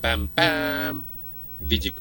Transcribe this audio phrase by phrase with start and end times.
[0.00, 1.04] пам-пам-пам.
[1.60, 1.94] Відзік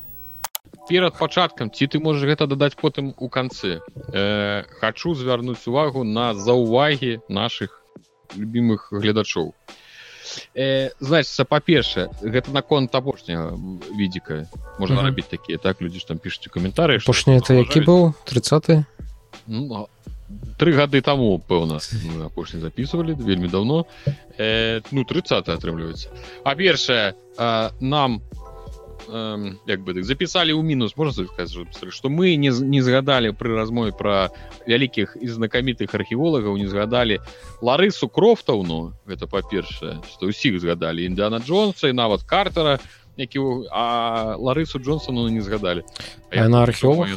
[0.92, 3.80] перад пачаткам ці ты можаш гэта дадаць потым у канцы.
[4.12, 7.84] Э, хачу звярнуць увагу на заўвагі наших
[8.36, 9.54] любимых гледачоў.
[10.56, 13.56] Э, значится па-першае гэта наконт апошняга
[13.96, 14.48] відзіка.
[14.80, 15.06] Можна Мгм.
[15.06, 15.82] рабіць такія так?
[15.82, 18.14] Людзі ж там пішуць у каментары апошні это які быў?
[18.26, 18.86] 30
[19.48, 19.88] ну,
[20.58, 21.80] тры гады таму пэўна
[22.26, 23.86] апошні записывалі вельмі давно
[24.38, 26.10] э, ну 30 атрымліваецца.
[26.44, 28.22] А першае э, нам
[29.10, 31.26] эм, як бы так записали ў мінус можна
[31.90, 34.30] что мы не, не згадалі пры размове про
[34.68, 37.20] вялікіх і знакамітых археолагаў не згадалі
[37.62, 42.80] ларысу крофтаўну гэта па-першае что ўсіх згадалі індиана джонса і нават картера
[43.18, 45.84] які ў- а ларысу джонсону не згадалі.
[46.32, 47.08] А яна археолог?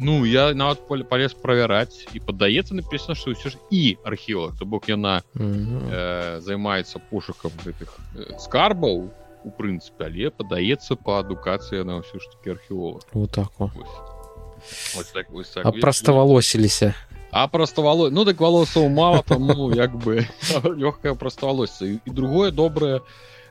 [0.00, 4.64] Ну я нават пол- полез правяраць і падаецца написано что ўсё ж і археолог то
[4.64, 5.88] бок яна Мгм.
[5.92, 9.10] э, займаецца пошукам гэтых э, скарбаў
[9.44, 13.70] у прынцыпе але падаецца па адукацыі на ўсё ж таки археолог вот так во.
[14.96, 15.10] Вось.
[15.12, 15.66] Так, вось так.
[15.66, 16.94] а праставалосіліся
[17.32, 20.26] а проставало ну так волосаў мало тому як бы
[20.64, 23.00] лёгкае проставалосся і, і другое добрае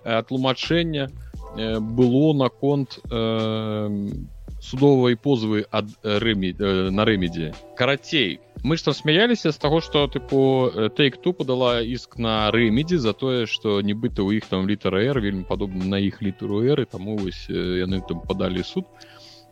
[0.04, 1.10] э, тлумачэнне
[1.58, 3.90] э, было наконт э,
[4.62, 10.92] судовай позвы ад рэмі э, на рэмедзе карацей мы там смяяліся з таго што тыпу
[10.96, 15.20] тейк ту подала іск на рэмедзе за тое што нібыта у іх там літара r
[15.20, 18.86] вельмі падобна на іх літару эры таму вось э, яны там падалі суд.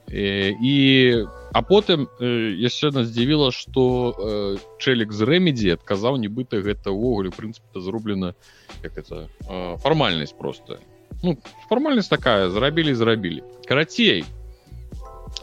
[0.07, 6.59] Э, і а потым э, яшчэ нас здзівіла што э, чэлік з рэмедзі адказаў нібыта
[6.59, 8.35] гэта ўвогуле прынцыпе зроблена
[8.83, 10.79] як это э, фармальнасць просто
[11.23, 11.37] ну
[11.69, 13.43] фармальнасць такая зрабілі зрабілі.
[13.67, 14.23] Карацей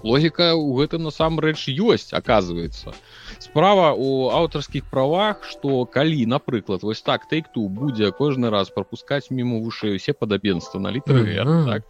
[0.03, 2.93] логіка ў гэтым насамрэч ёсць оказывается
[3.39, 9.61] справа у аўтарскіх правах што калі напрыклад вось так тейкту будзе кожны раз пропускаць мімо
[9.61, 11.71] вушэй усе падабенства на літары Мгм.
[11.71, 11.83] так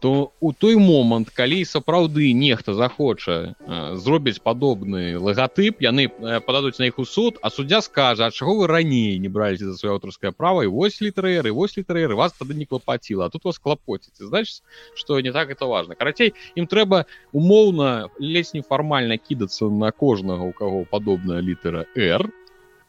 [0.00, 6.80] то у той момант калі сапраўды нехта захоча э, зробіць падобны лагатып яны э, пададуць
[6.80, 10.32] на іх у суд а суддзя скажа чаго вы раней не браліся за сваё аўтарскае
[10.32, 10.64] права?
[10.64, 15.32] І вось літарэры вось літарэры вас тады не клапаціла тут вас клапоціце значит что не
[15.32, 21.44] так это важно карацей ім трэба умоўна ледзь нефармальна кідацца на кожнага у каго падобная
[21.44, 22.24] літара r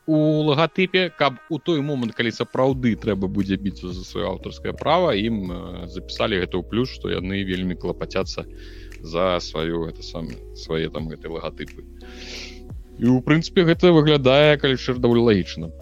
[0.08, 0.18] у
[0.50, 5.38] лагатыпе каб у той момант калі сапраўды трэба будзе біцца за сваё аўтарскае права ім
[5.52, 8.46] э, запісалі гэта ў плюс што яны вельмі клапацяцца
[9.02, 11.86] за сваю это сам свае там гэтай лагатыпы.
[13.02, 15.74] І у прынцыпе гэта выглядае калі шыр даволі лагічна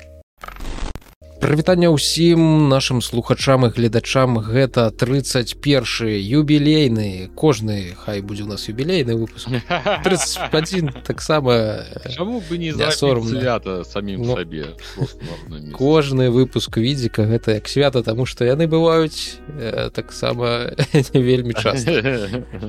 [1.42, 4.40] прывітанне ўсім нашим слухачам і гледачам.
[4.40, 9.50] Гэта 31 юбілейны кожны хай будзе у нас юбілейны выпуск.
[10.04, 14.76] 31 таксама Чаму бы не Не свята самім Ну, сабе?
[15.74, 20.72] Кожны выпуск відзіка гэта як свята таму што яны бываюць э, таксама
[21.14, 22.00] не вельмі часто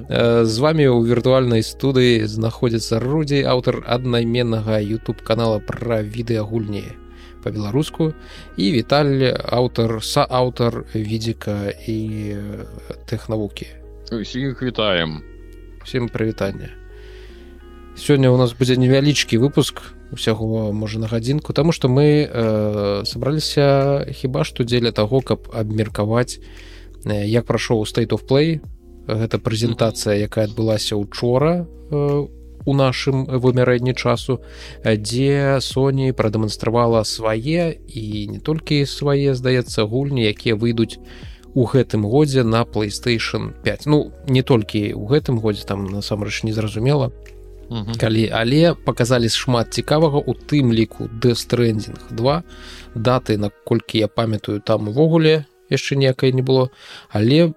[0.08, 7.00] Э, з вами ў віртуальнай студыі знаходзіцца рудзей аўтар аднайменнага youtube канала пра відэагульні
[7.42, 8.12] по-беларуску
[8.56, 11.98] і віталь аўтар сааўтар відзіка і
[12.36, 12.64] э,
[13.10, 13.66] тэхнавукі
[14.12, 15.22] усіх вітаем
[15.84, 16.70] всем прывітання
[17.96, 24.06] сёння у нас будзе невялічкі выпуск усяго можа на гадзінку таму што мы э, сабраліся
[24.10, 26.38] хіба што дзеля таго каб абмеркаваць
[27.04, 28.60] э, як прайшоў state of play.
[29.06, 32.26] Гэта прэзентацыя якая адбылася учора э,
[32.65, 34.41] у нашым вымярэнні часу
[34.84, 40.99] э, дзе Sony прадэманстравала свае і не толькі свае здаецца гульні якія выйдуць
[41.54, 47.12] у гэтым годзе на PlayStation 5 ну не толькі ў гэтым годзе там насамрэч незразумела.
[47.70, 47.94] Мгм.
[48.03, 52.43] калі але показалі шмат цікавага у тым ліку дэстрендинг 2
[52.94, 56.75] даты наколькі я памятаю там увогуле яшчэ ніякай не было.
[57.09, 57.54] Але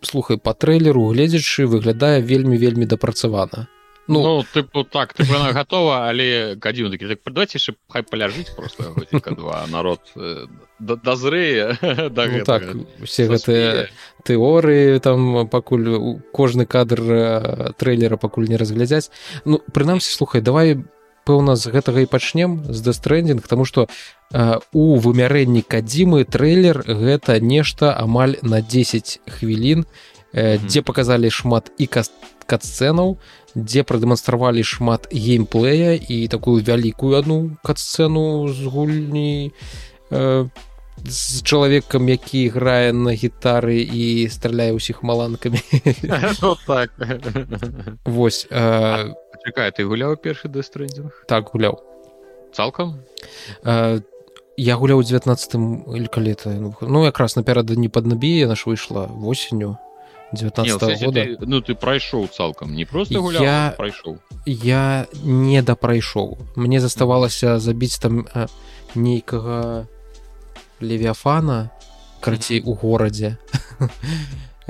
[0.00, 3.68] слухай по трэйлеру гледзячы выглядае вельмі вельмі дапрацавана
[4.08, 8.50] Ну, ну тыпу так ты она готова але гадзіну такі так давайте яшчэ хай паляжыць
[8.56, 10.00] просто годзінка два народ
[10.80, 11.78] да- дазрэе
[12.10, 12.62] да ну, так
[13.06, 13.28] Саспее.
[13.28, 13.88] гэтыя
[14.26, 19.10] тэорыі там пакуль кожны кадр трэйлера пакуль не разглядзяць
[19.44, 20.82] ну прынамсі слухай давай
[21.28, 23.86] пэўна з гэтага і пачнем з дэстрендинг тому что
[24.32, 29.84] э, у вымярэнні кадзімы трэйлер гэта нешта амаль на 10 хвілін
[30.32, 30.66] э, Мгм.
[30.66, 31.86] дзе показалі шмат і
[32.50, 33.18] кат-сцэнаў
[33.54, 39.52] дзе прадэманстравалі шмат геймплея і такую вялікую одну кат-сцэну з гульні
[40.10, 40.46] э,
[41.04, 45.60] з чалавекам які грае на гітары і страляе ўсіх маланкамі.
[46.42, 46.92] Ну, так.
[48.04, 49.12] Вось э,
[49.44, 51.80] чакай ты гуляў першы дэстрендинг так гуляў.
[52.52, 53.00] Цалкам?
[53.64, 54.00] Э,
[54.56, 55.54] я гуляў у 19
[55.96, 56.36] или калі
[56.80, 59.78] ну якраз напярэдадні паднабіе наш выйшла восенню
[60.32, 61.20] 19 Не, -го сэнсе года.
[61.24, 67.58] ты, ну ты прайшоў цалкам не просто гуляў Я- прайшоў я не дапрайшоў мне заставалася
[67.58, 68.46] забіць там э,
[68.94, 69.86] нейкага
[70.80, 71.70] левіафана
[72.20, 73.36] карацей у горадзе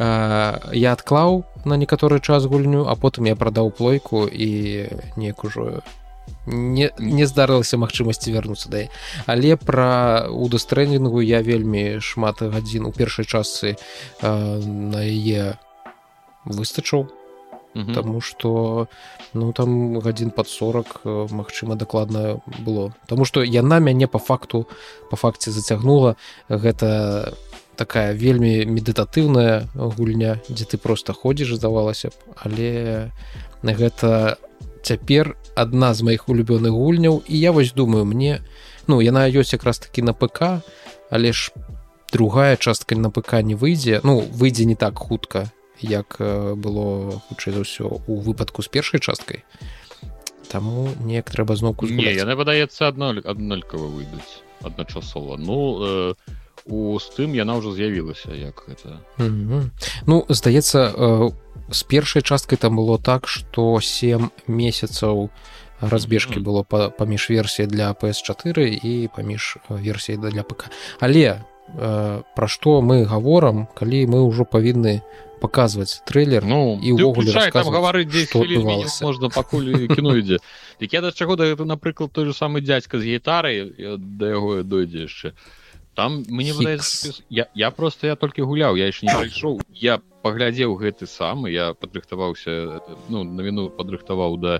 [0.01, 5.83] Э, я адклаў на некаторы час гульню а потым я прадаў плойку і неяк ужо
[6.47, 8.87] не, не здарылася магчымасці вярнуцца да.
[9.27, 13.79] Але пра удастрэнінгу я вельмі шмат гадзін у першай частцы э,
[14.25, 15.57] на яе
[16.45, 17.09] выстачыў
[17.75, 17.95] Мгм.
[17.95, 18.89] Таму што
[19.33, 22.91] ну там гадзін пад 40 э, магчыма дакладна было.
[23.07, 24.67] Таму што яна мяне по факту
[25.11, 26.17] по факце зацягнула.
[26.49, 27.35] Гэта
[27.77, 32.13] такая вельмі медытатыўная гульня дзе ты просто ходзіш здавалася б
[32.45, 33.09] але
[33.63, 34.37] гэта
[34.83, 38.41] цяпер адна з маіх улюбёных гульняў і я вось думаю мне
[38.89, 40.65] ну яна ёсць якраз таки на ПК
[41.11, 41.53] але ж
[42.13, 44.01] другая частка на ПК не выйдзе.
[44.03, 49.01] Ну выйдзе не так хутка як э, было хутчэй за ўсё у выпадку з першай
[49.01, 49.45] часткай.
[50.53, 55.41] Таму неяк трэба зноўку не яны падаецца адно аднолькава выйдуць адначасова.
[55.41, 56.15] Ну э,
[56.67, 59.71] у тым яна ўжо з'явілася як гэта Мгм.
[60.07, 61.31] Ну здаецца э,
[61.71, 65.31] з першай часткай там было так што 7 месяцаў
[65.81, 66.45] разбежкі Мгм.
[66.45, 70.69] было па- паміж версіяй для PS4 і паміж э, версіяй для ПК
[71.01, 71.41] але
[71.79, 75.01] э, пра што мы гаворам калі мы ўжо павінны
[75.41, 79.05] паказваць трэйлер ну і ўвогуле гаварыць 10 што хвілін мінімум адбывалася.
[79.05, 80.37] можна пакуль кіно ідзе
[80.81, 84.61] дык я да чаго да гэта напрыклад той же самы дзядзька з гітарай да яго
[84.63, 85.33] дойдзе яшчэ
[86.01, 90.73] там мне выдаецца я, я просто я толькі гуляў я яшчэ не прайшоў я паглядзеў
[90.81, 92.81] гэты самы я падрыхтаваўся
[93.13, 94.55] ну навіну падрыхтаваў да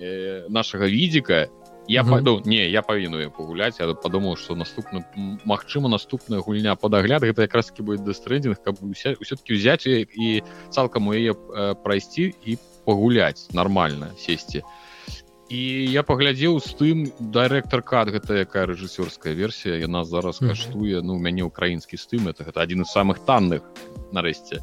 [0.00, 1.52] э, нашага відзіка
[1.88, 2.12] я Мгм.
[2.12, 7.22] пайду не я павінную пагуляць я падумаў што наступны м, магчыма наступная гульня под агляд
[7.22, 10.42] гэта якраз таки будет дэстрэндинг каб ўсё-таки яе і
[10.72, 12.56] цалкам у яе э, прайсці і
[12.88, 14.64] пагуляць нормально сесці
[15.48, 15.60] і
[15.90, 20.48] я паглядзеў з тым дырэктар кат гэта якая рэжысёрская версія яна зараз Мгм.
[20.52, 23.64] каштуе ну у мяне украінскі стым это гэта адзін з самых танных
[24.12, 24.60] нарэшце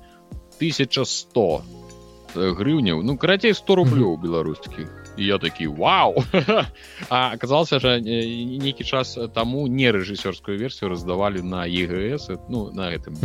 [0.61, 1.63] 1100
[2.35, 6.23] э, грыўняў ну карацей 100 рублёў беларускіх і я такі вау!
[7.09, 8.01] А аказалася жа э,
[8.59, 13.15] нейкі час таму не рэжысёрскую версію раздавалі на ЕГС ну на гэтым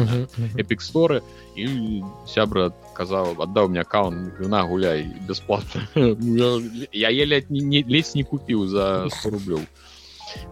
[0.56, 1.22] эпик сторы
[1.56, 5.86] і сябра казаў аддаў мне аккаунт на гуляй бясплатна
[6.92, 9.62] я еле ледзь не купіў за 100 рублёў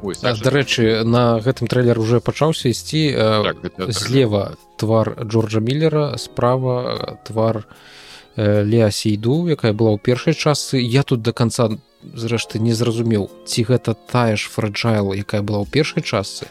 [0.02, 5.14] Ось, А, так, дарэчы на гэтым трэйлер уже пачаўся ісці э, так, гэта- злева твар
[5.22, 7.97] Джорджа миллера справа твар э,
[8.38, 11.74] Леа сейду якая была ў першай частцы я тут до конца
[12.14, 16.46] зрэшты не зразумеў ці гэта тая ж фраджайл якая была ў першай частцы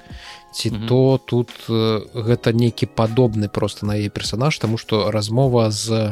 [0.52, 0.88] ці Мгм.
[0.88, 6.12] то тут э, гэта нейкі падобны просто на яе персонаж тому что размова з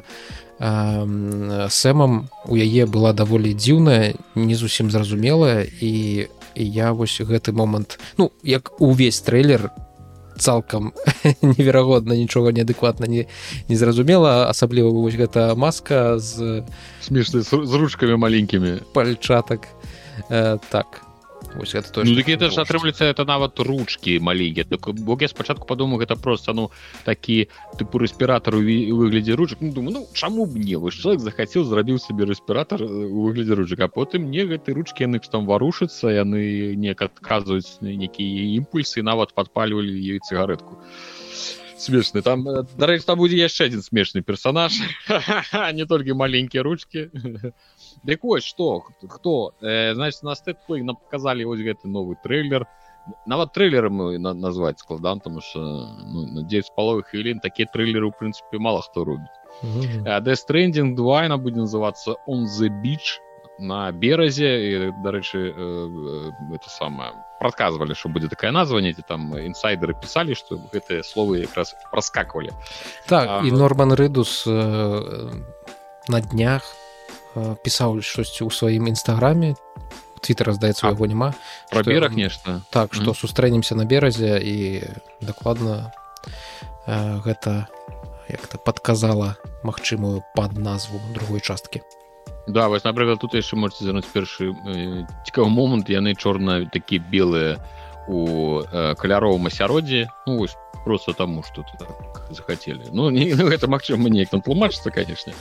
[0.60, 7.51] э, сэмам у яе была даволі дзіўная не зусім зразумелая і і я вось гэты
[7.51, 9.75] момант ну як увесь трэйлер
[10.38, 10.94] цалкам
[11.42, 13.28] неверагодна нічога неадэкватна не
[13.70, 16.64] незразумела асабліва вось гэта маска з
[17.02, 18.82] смешны з, ручкамі маленькімі.
[18.94, 19.68] пальчатак.
[20.30, 21.05] Э, так
[21.53, 25.27] вось гэта то ну, так это ж атрымліваецца это нават ручки маленькія так бок я
[25.27, 26.71] спачатку падумаў гэта просто ну
[27.06, 27.47] такі
[27.77, 29.62] тыпу рэспіратор у выглядзе ручак.
[29.62, 30.75] Ну, думаю ну чаму б не?
[30.75, 35.03] Вось чалавек захацеў зрабіў сабе рэспіратор э, у выглядзе ручак а потым мне гэты ручки
[35.03, 40.81] яны там варушацца яны неяк адказваюць нейкія імпульсы нават падпальвалі ёй цыгаретку.
[41.77, 42.22] Смешны.
[42.22, 44.79] Там э, дарэчы там будзе яшчэ адзін смешны персонаж.
[45.75, 47.12] Не толькі маленькія ручки
[48.04, 52.68] Дык вось што хто э, значит на стэплей нам показалі вось гэты новы трейлер.
[53.25, 58.08] Нават трейлерам на, назваць складан тому что ну, на 9 з паловых хвілін такія трейлеры
[58.08, 59.46] у прынцыпе мала хто робіць
[60.25, 63.22] дэстрендинг 2 яна будзе называцца on the beach
[63.60, 69.96] на беразе і дарэчы э, это самае прадказвалі што будзе такая назва недзе там інсайдеры
[69.96, 72.52] пісалі што гэтыя словы якраз праскаквалі
[73.08, 75.32] так А, і ну- норман рыдус э,
[76.08, 76.64] на днях
[77.63, 79.56] пісаў штосьці ў сваім нстаграме
[80.22, 81.34] твиттера здаецца яго няма
[81.70, 83.20] про бераг нешта так што Мгм.
[83.20, 84.84] сустрэнемся на беразе і
[85.22, 85.94] дакладна
[86.88, 87.68] э, гэта
[88.30, 91.82] як-то падказала магчымую пад назву другой часткі.
[92.48, 95.89] Да вось напрыклад тут яшчэ можете зірнуць першы э, цікавы момант.
[95.89, 97.58] Яны чорна такі белыя
[98.08, 100.10] у э, каляровым асяроддзі.
[100.25, 104.42] Ну вось просто таму что тут так захацелі ну не ну, гэта магчыма неяк там
[104.42, 105.34] тлумачыцца конечно.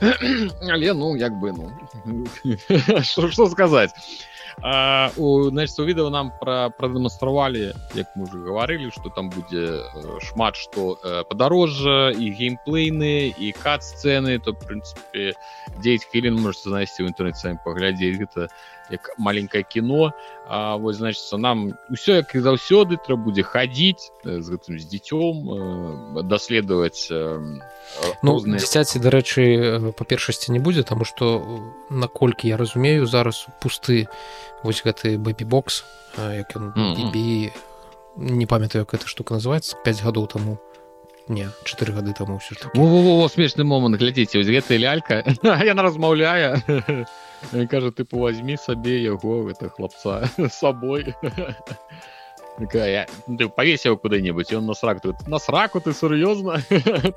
[0.72, 1.70] Але ну як бы ну
[3.02, 3.92] что, что сказаць
[4.62, 9.84] а, у значит у відэо нам пра прадэманстравалі як мы уже гаварылі что там будзе
[10.24, 10.96] шмат что
[11.28, 15.36] падарожжа і геймплейны і кат сцены то прынцыпе
[15.84, 18.48] 9 хвілін можете знайсці ў інтэрнэце самі паглядзець гэта
[18.90, 20.12] як маленькое кіно
[20.48, 26.22] А вось значится нам усё як і заўсёды трэба будзе хадзіць з гэтым з дзіцём
[26.22, 27.10] даследаваць
[28.22, 29.42] ну дзіцяці дарэчы
[29.90, 31.42] па першасці не будзе таму што
[31.90, 34.06] наколькі я разумею зараз пусты
[34.62, 35.82] вось гэты бэбі-бокс
[36.18, 37.50] як ён mm -hmm.
[38.16, 40.58] не памятаю як эта штука называется 5 гадоў таму
[41.28, 42.54] не 4 гады таму ўсё
[43.28, 46.62] смешны момант глядзіце вось гэтая лялька яна размаўляе
[47.70, 51.14] кажа ты возьми сабе яго это хлопца сабой
[52.56, 56.62] ты повесіў куды-небудзь ён нас рак тут нас раку ты сур'ёзна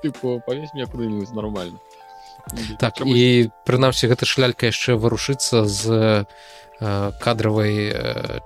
[0.03, 1.79] ты повесь мне куды-нибудь нормально
[2.79, 6.25] так і прынамсі гэта шлялька яшчэ варушыцца з
[7.19, 7.91] кадравай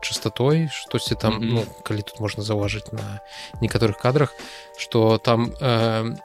[0.02, 1.54] чыстотой штосьці там mm -hmm.
[1.54, 3.22] ну, калі тут можна заўважыць на
[3.62, 4.34] некаторых кадрах
[4.78, 6.16] что там э,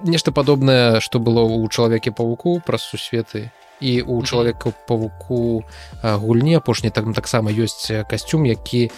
[0.00, 3.50] нешта падобнае што было ў чалавеке павуку праз сусветы
[3.84, 5.64] і у чалавека павуку
[6.02, 8.88] гульні апошні там таксама ёсць касцюм які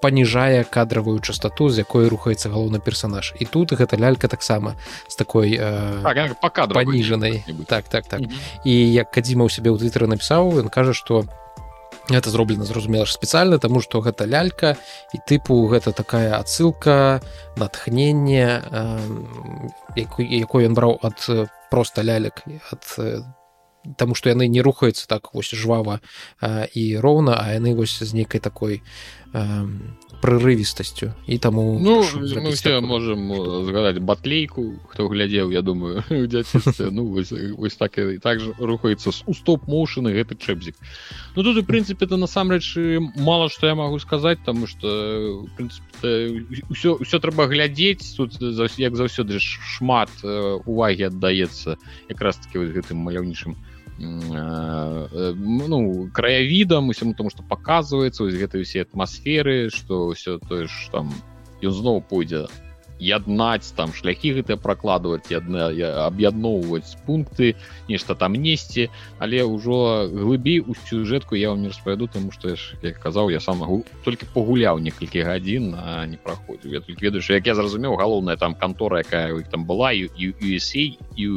[0.00, 5.58] паніжае кадравую частоту з якой рухаецца галоўны персонаж і тут гэта лялька таксама з такой
[5.58, 7.44] так, паніжанай.
[7.66, 8.64] так так так mm -hmm.
[8.64, 11.26] і як кадзіма ў сябе ў твиттера напісаў ён кажа што
[12.10, 14.76] это зроблена зразумела ж спецыяльна таму што гэта лялька
[15.14, 17.20] і тыпу гэта такая адсылка
[17.56, 18.62] натхнення
[19.96, 21.18] якой ён браў ад
[21.70, 22.82] проста лялек ад
[23.98, 26.00] Таму што яны не рухаюцца так вось жвава
[26.74, 28.82] і роўна, а яны вось з нейкай такой
[30.22, 32.00] прырывістасцю і таму ну,
[32.40, 33.28] мы все можем
[33.66, 36.02] згадаць батлейку хто глядзеў я думаю
[36.90, 40.74] ну, вось, вось так і так же рухаецца у стоп-моушаны гэты чэбзік
[41.36, 42.76] Ну тут у прынцыпе это насамрэч
[43.16, 48.40] мало што я могу сказаць тому что ўсё ўсё трэба глядзець тут
[48.80, 51.76] як заўсёды шмат увагі аддаецца
[52.08, 53.52] якраз таки гэтым маляўнічым
[53.98, 61.12] ну краявідам усім тому что показывается ось гэтай усе атмасферы что все тое ж там
[61.62, 62.46] ён зноў пойдзе
[62.98, 65.68] яднаць там шляхі гэтыя прокладывать адна
[66.08, 67.56] аб'ядноўваць пункты
[67.88, 68.88] нешта там несці
[69.18, 73.30] але ўжо глыбей у сюжэтку я вам не распавяду тому что я ж як казаў
[73.30, 75.76] я сам могу только пагуляў некалькі гадзін
[76.08, 76.72] не праходзіў.
[76.72, 80.08] Я только ведаю як я зразумеў галоўная там кантора якая у іх там была і
[80.40, 81.28] USA і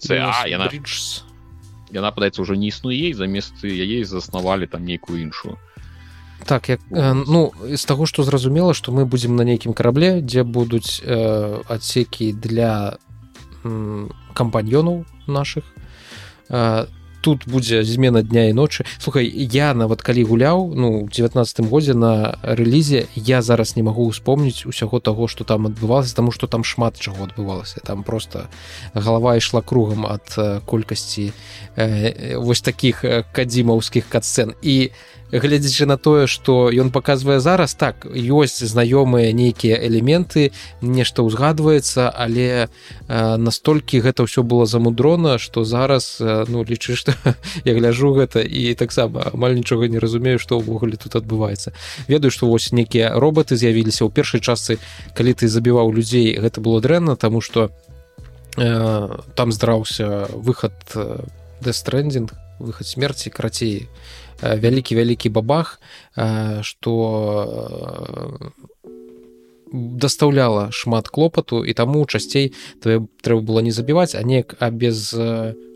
[0.00, 1.31] CA яна Bridges
[1.92, 5.56] яна падаецца ўжо не існуе замест яе заснавалі там нейкую іншую
[6.44, 11.00] так як ну з таго што зразумела што мы будзем на нейкім карабле дзе будуць
[11.04, 12.98] э, адсекі для
[14.34, 15.64] кампаньёнаў наших
[16.48, 16.86] э,
[17.22, 18.84] тут будзе змена дня і ночы.
[18.98, 24.66] Слухай я нават калі гуляў ну девятнадцатым годзе на рэлізе я зараз не магу успомніць
[24.66, 27.80] усяго того что там адбывалася тому что там шмат чаго адбывалася.
[27.80, 28.50] Там просто
[28.94, 30.34] галава ішла кругам ад
[30.66, 31.32] колькасці
[31.76, 34.58] э, вось таких кадзімаўскіх катсцэн.
[34.62, 34.90] І
[35.21, 42.12] я гледзячы на тое что ён показвае зараз так ёсць знаёмыя нейкія элементы нешта ўзгадваецца
[42.12, 47.16] але э, настолькі гэта ўсё было замудрона что зараз э, ну лічы что
[47.64, 51.72] я гляжу гэта і таксама амаль нічога не разумею что ўвогуле тут адбываецца.
[52.08, 54.76] Ведаю что вось нейкія роботы з'явіліся ў першай частцы
[55.16, 57.72] калі ты забіваў людзей гэта было дрэнна тому что
[58.60, 60.76] э, там здраўся выход
[61.64, 65.80] дэстрэндинг выход смерти карацей вялікі вялікі бабах
[66.62, 66.92] что
[69.72, 75.14] дастаўляла шмат клопату і таму часцей трэба было не забіваць а неяк а без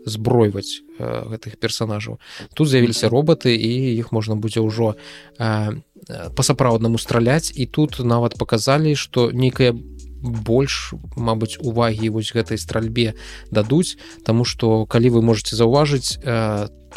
[0.05, 2.19] збройваць гэтых персонажаў
[2.53, 4.95] тут з'явіліся роботы і іх можна будзе ўжо
[5.37, 9.73] па-сапраўднаму страляць і тут нават паказалі што нейкая
[10.21, 13.13] больш Мабыць увагі вось гэтай стральбе
[13.51, 16.17] дадуць Таму што калі вы можете заўважыць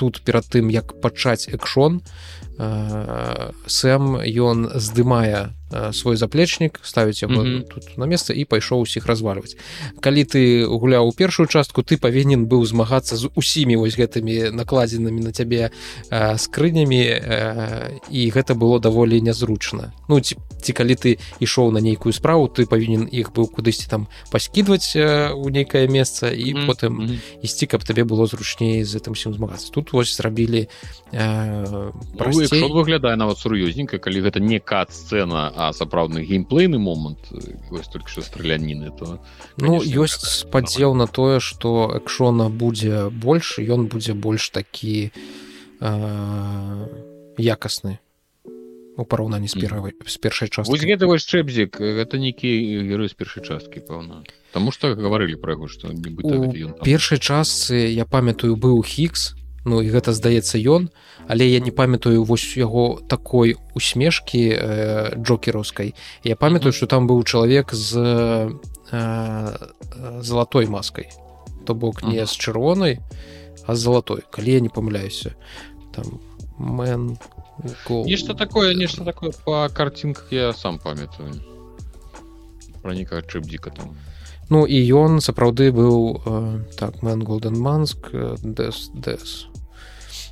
[0.01, 2.01] тут перад тым як пачаць экшон
[3.67, 5.53] сэм ён здымае
[5.93, 7.63] свой заплечнік ставіць яго mm -hmm.
[7.63, 9.57] тут на месца і пайшоў усіх развальваць
[10.01, 15.21] калі ты гуляў у першую частку ты павінен быў змагацца з усімі вось гэтымі накладзенымі
[15.21, 15.71] на цябе
[16.37, 17.03] скрынямі
[18.11, 22.67] і гэта было даволі нязручна ну ці, ці калі ты ішоў на нейкую справу ты
[22.67, 24.97] павінен іх быў кудысьці там паскідваць
[25.35, 26.67] у нейкае месца і mm -hmm.
[26.67, 27.19] потым mm -hmm.
[27.43, 30.69] ісці каб табе было зручней з гэтым усім змагацца тут вось зрабілі
[31.13, 37.29] э, ну, выглядае нават сур'ёзненька калі гэта не кат сцена а сапраўдны геймплейны момант
[37.69, 39.21] вось только что страляніны то
[39.59, 45.13] ну ёсць спадзел на тое что экшона будзе больш ён будзе больш такі
[45.81, 46.89] э,
[47.37, 48.01] якасны
[48.97, 52.49] у параўнанні з первой з першай часткі вось гэты вось чэбзік гэта нейкі
[52.89, 58.09] герой з першай часткі пэўна Таму што гаварылі пра яго што у першай частцы я
[58.09, 60.89] памятаю быў хікс Ну і гэта здаецца ён.
[61.29, 65.95] Але я не памятаю вось яго такой усмешкі э, джокераўскай.
[66.25, 67.99] Я памятаю что там быў чалавек з
[68.93, 69.57] э,
[70.23, 71.09] золотой маской
[71.67, 72.99] то бок не з чырвонай
[73.67, 75.37] а з золотой калі я не памыляюся.
[75.93, 76.21] Там
[76.59, 77.19] мэн
[78.07, 81.35] нешта такое нешта такое по картинках я сам памятаю.
[82.83, 83.97] Проніка чыбдзіка там.
[84.49, 88.11] Ну і ён сапраўды быў э, так мэн голден манск
[88.43, 89.50] дэс дэс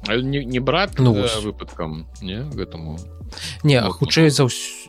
[0.07, 2.99] не, не брат ну, э, выпадкам не гэтаму
[3.63, 4.89] не вот, хутчэй за ўс...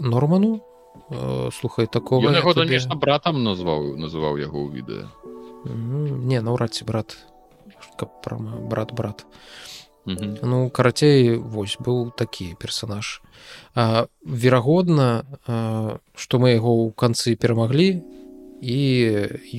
[0.00, 0.64] норману?
[1.10, 2.66] Э, слухай такого яго табе...
[2.66, 5.04] конечно братам назваў называў яго ў відэа
[5.64, 7.18] не наўрад ці брат.
[7.98, 9.26] Каб прама брат брат.
[10.06, 13.20] Ну карацей вось быў такі персонаж.
[14.24, 15.26] Верагодна
[16.14, 18.00] што мы яго ў канцы перамаглі
[18.62, 18.78] і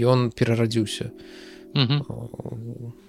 [0.01, 1.48] ён перарадзіўся у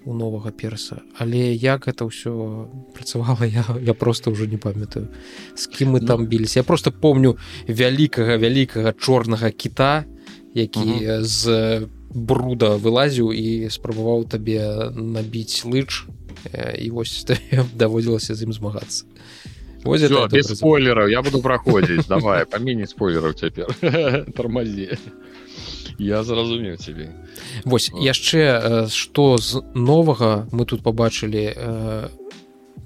[0.05, 1.01] новага перса.
[1.17, 5.07] Але як это ўсё працавала я я просто ўжо не памятаю.
[5.55, 6.07] З кім мы ну.
[6.07, 7.37] там біліся я просто помню
[7.67, 10.05] вялікага вялікага чорнага кіта
[10.53, 16.03] які з бруда вылазіў і спрабаваў табе набіць лыч
[16.79, 17.25] і вось
[17.73, 19.05] даводзілася з ім змагацца.
[19.85, 23.73] Без спойлераў я буду праходзіць давай памені спойлераў цяпер
[24.37, 24.97] тармазі
[25.97, 27.11] я зразумеў цябе.
[27.65, 31.55] Восьось яшчэ што з новага мы тут побачылі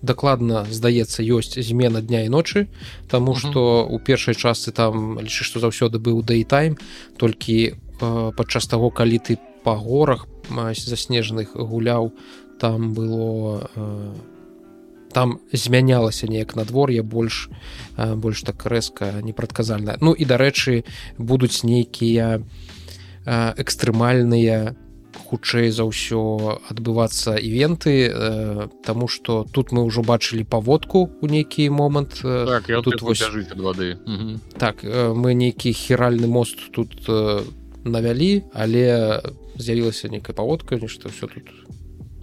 [0.06, 2.68] дакладна здаецца ёсць змена дня і ночы
[3.10, 6.78] Таму што у першай частцы там лічы што заўсёды быў дэйтайм
[7.18, 12.14] толькі падчас таго калі ты па горах заснежаных гуляў
[12.60, 14.14] там было э,
[15.12, 17.50] там змянялася неяк надвор'е больш
[17.98, 19.98] э, больш так рэзка непрадказальна.
[20.02, 20.84] Ну і дарэчы
[21.18, 22.42] будуць нейкія э,
[23.26, 24.76] экстрэмальныя
[25.16, 31.70] хутчэй за ўсё адбывацца івенты э, Таму што тут мы ўжо бачылі паводку у нейкі
[31.70, 33.24] момант э, так, тут вось...
[33.56, 33.98] вады.
[34.60, 37.42] Так э, мы нейкі хіральны мост тут э,
[37.84, 39.22] навялі але
[39.56, 41.48] з'явілася нейкая паводка нешта все тут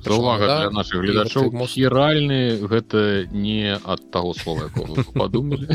[0.07, 0.61] увага да?
[0.61, 4.69] для наших гледачоў хіральны гэта не ад таго слова
[5.15, 5.67] подумалі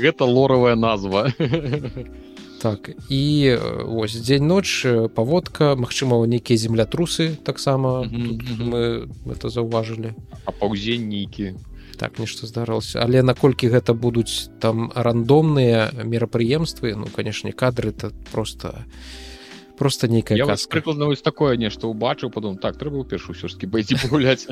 [0.00, 1.28] гэта лоравая назва
[2.64, 2.88] так.
[3.12, 3.52] І
[3.84, 8.08] ось дзень ноч паводка Мачыма нейкія землятрусы таксама.
[8.08, 11.54] Мы это заўважылі а паўзень нейкі
[12.00, 18.84] так нешта здарылася але наколькі гэта будуць там рандомныя мерапрыемствы ну канешне кадры это просто
[18.88, 19.33] не
[19.76, 20.38] просто нейкая
[20.70, 24.46] прыкладна вось такое нешта убачыў потом так трэба ў першую ўсё жкі пайці пагуляць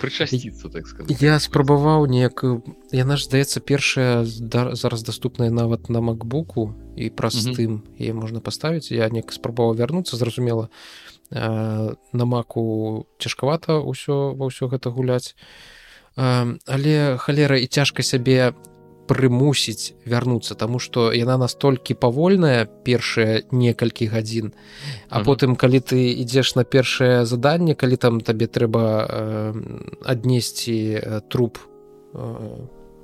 [0.00, 1.22] прычасціцца так сказать.
[1.22, 2.44] Я спрабаваў неяк
[2.92, 8.90] яна ж здаецца першая зараз даступная нават на макбуку і праз тым е можна паставіць
[8.94, 10.70] я неяк спрабаваў вярнуцца зразумела
[11.30, 15.34] на маку цяжкавата ўсё ва ўсё гэта гуляць
[16.16, 18.54] але халера і цяжка сябе
[19.10, 24.54] прымусіць вярнуцца тому что яна настолькі павольная першыя некалькі гадзін
[25.10, 29.54] а потым калі ты ідзеш на першае заданне калі там табе трэба э,
[30.06, 31.58] аднесці э, труп
[32.14, 32.22] э,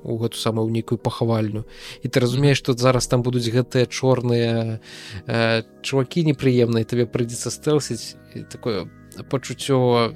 [0.06, 1.66] у гэту самую нейкую пахавальню
[2.02, 4.78] і ты разумееш тут зараз там будуць гэтыя чорныя
[5.26, 8.14] э, чувакі непрыемныя табе прыйдзецца стэлсіць
[8.46, 8.86] такое
[9.26, 10.14] пачуццё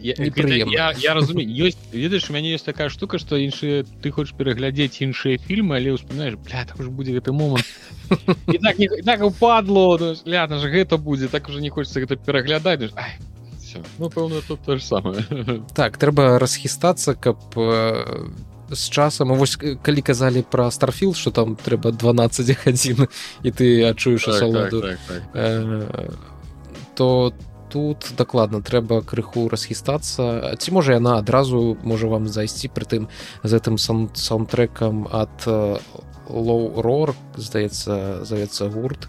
[0.00, 4.34] я, я, я разумею ёсць ведаеш у мяне есть такая штука что іншыя ты хочешь
[4.34, 7.66] пераглядзець іншыя фільмы але успоминаешь так уже будзе гэты момант
[8.08, 12.90] так, так упадло ляна ж гэта будзе так уже не хочется гэта пераглядаць
[13.98, 15.24] ну пэўна тут то же самое.
[15.74, 18.28] Так трэба расхістацца каб э,
[18.70, 23.06] з часам вось калі казалі пра старфіл что там трэба 12 гадзін
[23.42, 24.80] і ты адчуеш так, асалоду.
[24.80, 25.22] так, так, так.
[25.34, 26.10] Э,
[26.94, 27.32] то
[27.70, 28.12] тут.
[28.18, 33.06] Дакладна трэба крыху расхістацца ці можа яна адразу можа вам зайсці прытым
[33.42, 35.46] з гэтым саундтрекам ад
[36.30, 39.08] лоурор здаецца завецца гурт.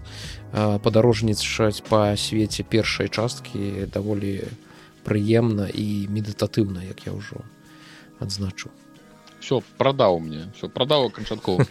[0.54, 4.45] Падарожнічаць па свеце першай часткі даволі
[5.06, 7.41] прыемна і медытатыўна як я ўжо
[8.21, 8.69] адзначу
[9.41, 10.47] все прадаў мне.
[10.56, 11.65] Все прадаў канчаткова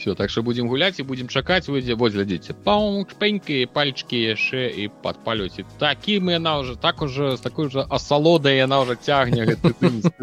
[0.00, 4.88] все так что будем гуляць і будем чакаць выйдзе вось глядзіце пауньпенькі пальчики яшчэ і
[5.04, 9.44] падпалюць такім яна уже так уже з такой же асалодай яна уже цягне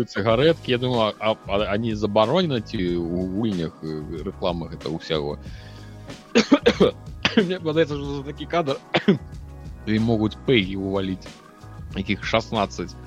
[0.08, 3.78] цыгаретки я думаю а, а, они забаронены ці у гульнях
[4.26, 5.38] рэкламах это ўсяго
[7.38, 8.82] мне падаецца такі кадр
[9.86, 11.30] і могуць пэгі уваліць
[11.94, 12.98] якіх 16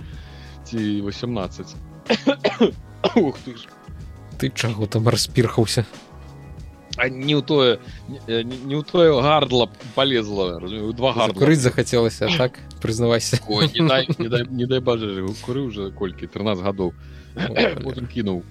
[0.70, 1.89] ці 18
[3.16, 3.66] Ух ты ж.
[4.38, 5.84] Ты чаго там распірхаўся
[7.00, 7.80] а не ў тое
[8.28, 10.60] не, ў тое гардла полезла
[10.92, 15.08] два курыць захацелася так прызнавайся Ой, не дай, не дай, не дай бажа
[15.40, 16.92] куры уже колькі 13 гадоў
[18.12, 18.44] кінуў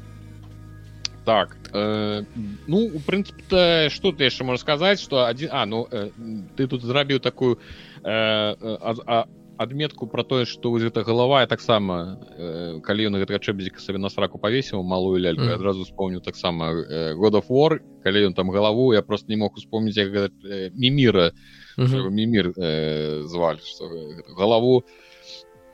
[1.25, 2.23] так э,
[2.65, 6.09] ну у прынцыпе что ты яшчэ можа сказаць что один а ну э,
[6.57, 7.59] ты тут зрабіў такую
[8.01, 9.27] э, а, а,
[9.59, 14.07] адметку про тое что вось гэта галава таксама э, калі ён гэтага чэбзіка сабе на
[14.09, 15.55] сраку павесіў малую ляльку mm.
[15.59, 19.51] адразу вспомню таксама э, god of war калі ён там галаву я просто не мог
[19.59, 21.31] успомніць як э, міміра
[21.77, 22.09] mm -hmm.
[22.09, 23.91] мімір э, звалі что
[24.37, 24.83] галаву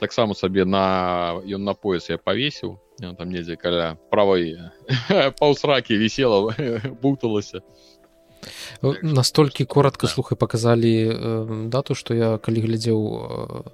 [0.00, 2.78] таксама сабе на ён на пояс я павесіў
[3.18, 4.58] там недзе каля правой
[5.40, 6.54] паўсракі вісела
[7.02, 7.60] буталася
[9.02, 13.00] настолькі коротко слухай показалі э, дату что я калі глядзеў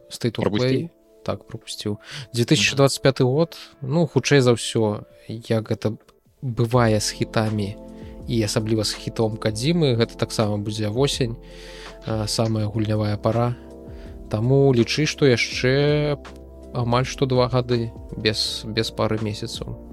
[0.09, 0.89] стейт э,
[1.25, 1.99] так пропусціў
[2.35, 5.97] 2025 год ну хутчэй за ўсё як гэта
[6.43, 7.77] бывае з хітамі
[8.29, 11.37] і асабліва з хітом кадзімы гэта таксама будзе восень
[12.07, 13.55] э, самая гульнявая пара
[14.33, 16.17] Таму лічы што яшчэ
[16.73, 19.92] амаль што два гады без без пары месяцаў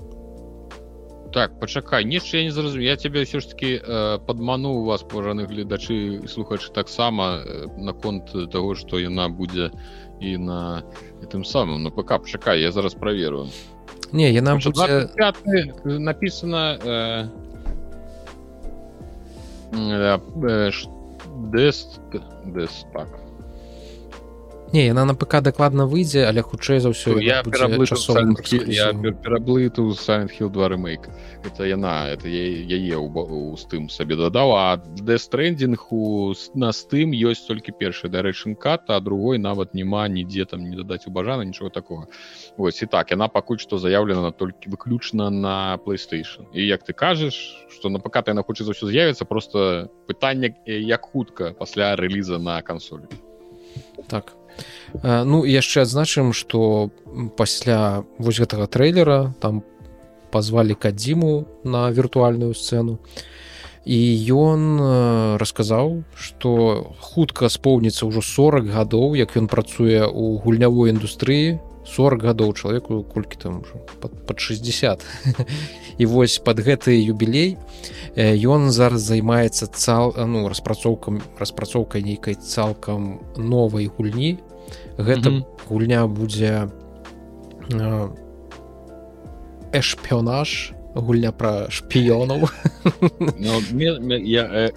[1.31, 5.03] так пачакай нешта я не зразумею я тебе ўсё ж таки э, падману у вас
[5.03, 9.71] пажаны гледачы слухачы таксама э, наконт того что яна будзе
[10.19, 10.83] і на
[11.31, 13.47] тым самым на ПК пачакай я зараз праверу.
[14.11, 15.09] Не яна будзе...
[15.85, 17.27] написано э,
[19.73, 20.71] э, э,
[21.51, 21.99] дэст
[22.45, 23.28] дэст так
[24.73, 27.95] не яна на ПК дакладна выйдзе але хутчэй за ўсё я пераблыту
[29.93, 31.09] сайхил 2 ремейк.
[31.43, 32.97] Это яна это яе
[33.57, 39.73] з тым сабе дадала дэстрэндинг у на тым ёсць толькі першы дарэчынкат а другой нават
[39.73, 42.07] няма нідзе там не дадаць убажана нічого такого
[42.57, 46.45] ось і так яна пакуль што заявлена толькі выключна на playstation.
[46.53, 51.01] І як ты кажаш что на ПК яна хоча за ўсё з'явіцца просто пытанне як
[51.01, 53.09] хутка пасля рэліза на кансолі.
[54.07, 54.33] Так.
[54.35, 54.38] Э,
[54.93, 56.91] ну яшчэ адзначым что
[57.37, 59.63] пасля вось гэтага трэйлера там
[60.31, 62.99] позвалі кадзіму на віртуальную сцэну
[63.85, 70.91] і ён э, расказаў что хутка споўніцца ўжо 40 гадоў як ён працуе у гульнявой
[70.91, 71.59] індустрыі.
[71.89, 73.63] 40 гадоў чалавеку колькі там
[74.01, 75.05] под, под 60
[75.97, 77.57] і вось под гэты юбілей
[78.45, 84.37] ён зараз займаецца цал ну распрацоўкам распрацоўкай нейкай цалкам новай гульні
[84.99, 85.43] гэта mm -hmm.
[85.69, 86.67] гульня будзе
[89.71, 92.49] эшпіонаж гульня про шпіёнаў.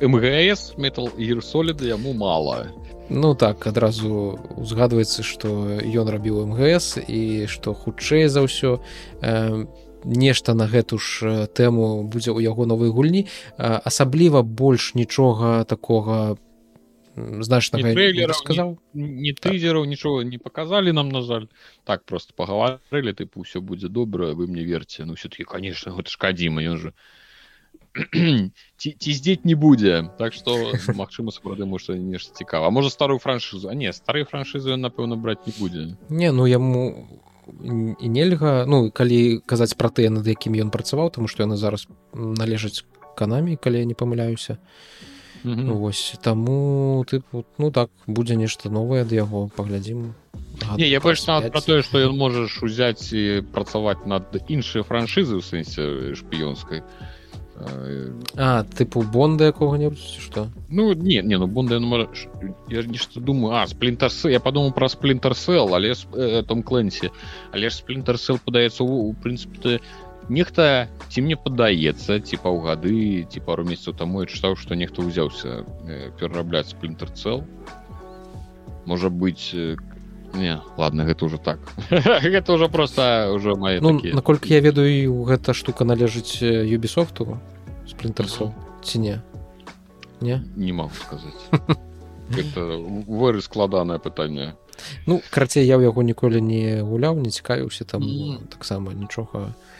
[0.02, 2.68] Мгс метал гірсоліды яму мала.
[3.08, 5.48] Ну так адразу узгадваецца что
[5.80, 8.78] ён рабіў мгс і что хутчэй за ўсё
[9.20, 9.66] э,
[10.04, 13.26] нешта на гэту ж тэму будзе ў яго новай гульні.
[13.58, 16.51] Асабліва больш нічога такога по
[17.16, 17.78] значна
[18.32, 18.78] сказал.
[18.94, 21.46] не, тызераў нічого не показалі нам на жаль.
[21.84, 26.62] Так просто пагаварылі тыпу ўсё будзе добра вы мне верце ну все-таки конечно гэта шкадзіма
[26.62, 26.92] ён же
[28.78, 33.74] ці здзець не будзе так что Мачыма сапраўды можа нешта цікава можа старую франшызу а
[33.74, 37.20] не старые франшызы напэўна браць не будзе не ну яму
[37.60, 41.88] і нельга ну калі казаць пра тыя над якім ён працаваў тому что яны зараз
[42.14, 42.84] належаць
[43.16, 44.56] канамі калі я не памыляюся.
[44.56, 45.11] то
[45.44, 45.72] Mm -hmm.
[45.72, 46.14] Вось.
[46.22, 47.22] Таму ты
[47.58, 50.14] ну так будзе нешта новае ад яго паглядзім.
[50.78, 55.42] Не, я больш про тое што ён можаш узяць і працаваць над іншыя франшызы у
[55.42, 56.82] сэнсе шпіёнскай.
[58.36, 60.48] А тыпу бонда якога-небудзь што?
[60.68, 62.08] Ну не не ну бонда ну,
[62.68, 67.10] я нешта думаю а сплінтарсы я падумаў пра сплінтарсел але э, том кленсі
[67.52, 69.80] але ж сплінтарсел падаецца у прынцыпе
[70.28, 75.64] нехта ці мне падаецца ці паўгады ці пару месяцаў таму я чытаў што нехта ўзяўся
[75.86, 77.44] э, перарабляць сплінтер цел
[78.86, 79.76] можа быть э,
[80.34, 81.58] не ладно гэта уже так.
[81.90, 87.38] Гэта уже просто уже мае ну, наколькі я ведаю гэта штука належыць юбісофту
[87.86, 88.26] сплінтер
[88.82, 89.20] ці не?
[90.20, 90.42] Не?
[90.56, 91.42] Не могу сказаць.
[93.06, 94.54] Выры складанае пытанне.
[95.06, 98.48] Ну карацей я ў яго ніколі не гуляў не цікавіўся там mm.
[98.48, 99.52] таксама нічога.
[99.52, 99.71] не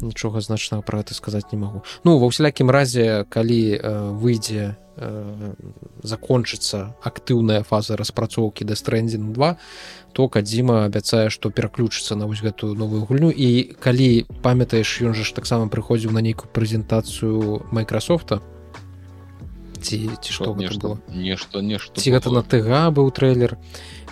[0.00, 1.82] нічога значнага пра гэта сказаць не магу.
[2.04, 3.80] Ну ва ўсялякім разе калі э,
[4.16, 5.54] выйдзе э,
[6.02, 9.56] закончыцца актыўная фаза распрацоўкі да стрэндзін 2
[10.16, 13.30] то кадзіма абяцае што пераключыцца на вось гэтую новую гульню.
[13.30, 18.40] І калі памятаеш ён жа ж таксама прыходзіў на нейкую прэзентацыю майкрасофта
[19.76, 23.56] ці ці што нешта нешта нешта ці гэта на тга быў трэйлер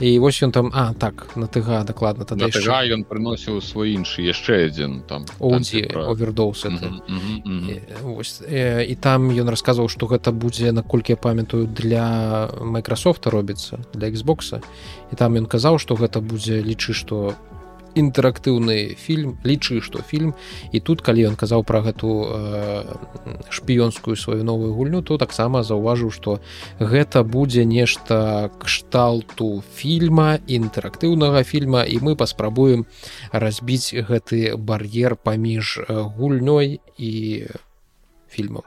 [0.01, 2.95] і вось ён там а так на тга дакладна тады яшчэ...
[2.95, 6.67] ён прыносіў свой іншы яшчэ адзін там овердоус
[8.51, 14.63] і там ён расказваў што гэта будзе наколькі я памятаю для Microsoft робіцца для Xбокса
[15.13, 17.35] і там ён казаў што гэта будзе лічы што
[17.95, 20.35] інтэрактыўны фільм лічы што фільм.
[20.73, 22.85] І тут калі ён казаў пра гэту э,
[23.51, 26.41] шпіёнскую сваю новую гульню то таксама заўважыў што
[26.79, 32.87] гэта будзе нешта кшталту фільма інтэрактыўнага фільма і мы паспрабуем
[33.33, 37.13] разбіць гэты бар'ер паміж гульнёй і
[38.29, 38.63] фільмам.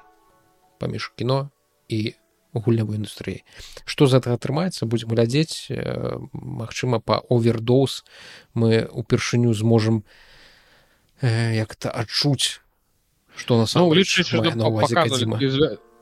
[0.79, 1.49] Паміж кіно
[1.89, 2.13] і
[2.53, 3.43] гульнявой індустрыі
[3.85, 5.71] што за гэта атрымаецца будзем глядзець.
[6.33, 8.03] Мачыма па овердоус
[8.53, 10.03] мы упершыню зможам
[11.21, 12.61] як-то адчуць
[13.35, 13.93] што на самом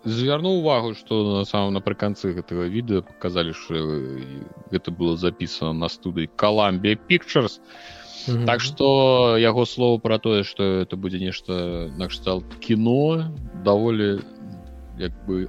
[0.06, 3.74] звярнуў увагу што на самом напрыканцы гэтага відэа показалі що
[4.72, 7.60] гэта было запісана на студыі Каламбія пикчерс
[8.28, 8.46] Mm -hmm.
[8.46, 11.54] Так што яго слово пра тое, што это будзе нешта
[11.98, 13.32] накшталт кіно
[13.66, 14.20] даволі
[14.98, 15.48] як бы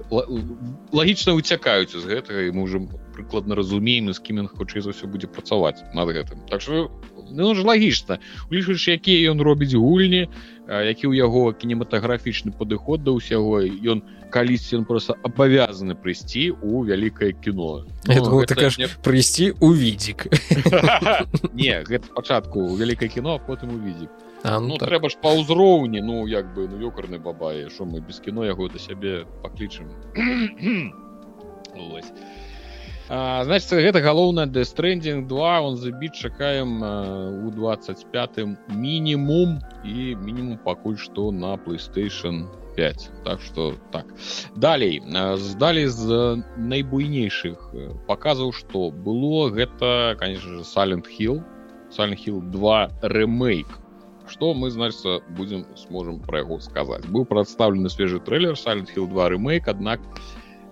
[0.91, 2.83] лагічна уцякаюць з гэтага і мы ўжо
[3.15, 6.43] прыкладна разумеем з кім ён хутчэй за ўсё будзе працаваць над гэтым.
[6.51, 6.91] Так что
[7.31, 8.19] ну, ж лагічна.
[8.51, 10.27] Улічваючы якія ён робіць гульні
[10.67, 17.31] які ў яго кінематаграфічны падыход да ўсяго ён калісьці ён просто абавязаны прыйсці у вялікае
[17.31, 17.87] кіно.
[18.03, 18.87] Ну, не...
[18.99, 20.27] прыйсці у відзік.
[21.55, 24.89] Не гэта пачатку вялікае кіно а потым у відзік А, ну, ну так.
[24.89, 28.69] трэба ж па ўзроўні ну як бы ну ёкарны бабае що мы без кіно яго
[28.71, 29.91] да сябе паклічым
[33.07, 36.83] значит гэта галоўна дэстрендинг 2 он забіт чакаем
[37.47, 39.59] у 25 мінімум.
[39.85, 44.05] І мінімум пакуль што на playstation 5 так что так.
[44.55, 45.01] Далей
[45.35, 47.71] здалі з найбуйнейшых
[48.07, 51.43] паказаў што было гэта конечно же салент хилл
[51.89, 53.86] салент хилл 2 ремейк
[54.29, 57.05] что мы значит будем сможем про яго сказать.
[57.05, 59.99] Быў прадстаўлены свежий трейлер Silent Hill 2 ремейк аднак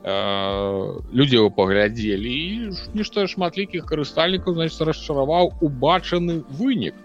[0.04, 6.96] э, людзі его паглядзелі і нешта шматлікіх карыстальнікаў значит расчараваў убачаны вынік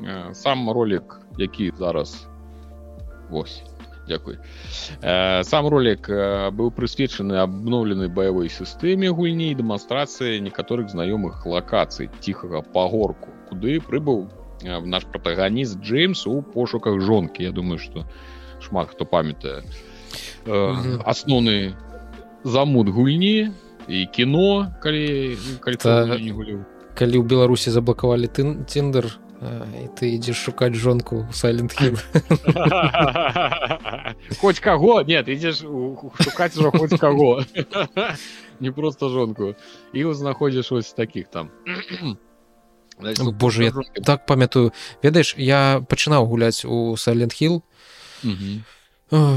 [0.00, 2.28] э, сам ролик які зараз
[3.30, 3.62] Вось
[4.08, 4.38] Дякуй
[5.02, 12.10] э, сам ролик э, быў прысвечаны абноўленай баявой сістэме гульні і дэманстрацыі некаторых знаёмых лакацый
[12.20, 14.28] ціхага пагорку куды прыбыў
[14.64, 18.06] наш протагоніст Джеймс у пошуках жонкі Я думаю что
[18.60, 19.62] шмат хто памятае
[20.46, 21.74] э, асноўны
[22.44, 23.52] замут гульні
[23.88, 26.16] і кіно калі калі, Та,
[26.94, 31.74] калі ў беларусі заблакавалі ты тендер і ты ідзеш шукаць жонку сайлент
[34.40, 35.60] хоць каго нет ідзеш
[36.24, 37.44] шукаць хоць каго
[38.60, 39.54] не просто жонку
[39.92, 41.50] і знаходзіш ось таких там
[42.98, 43.72] Боже я
[44.04, 44.72] так памятаю.
[45.02, 47.62] Ведаеш я пачынаў гуляць у сайлент хилл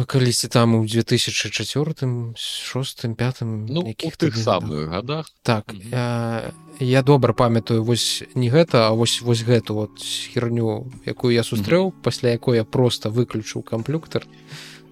[0.08, 5.30] калісьці там у 2004 шостым пятым ну, тых самых годах.
[5.44, 11.34] Так я, я добра памятаю вось не гэта а вось вось гэту вот херню якую
[11.34, 14.26] я сустрэў пасля якой я просто выключыў камплюктор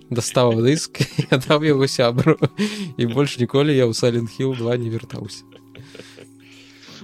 [0.09, 1.01] дастаў дыск
[1.31, 2.37] даў яго сябру
[2.97, 5.47] і больш ніколі я ў сайлент хилл 2 не вяртаўся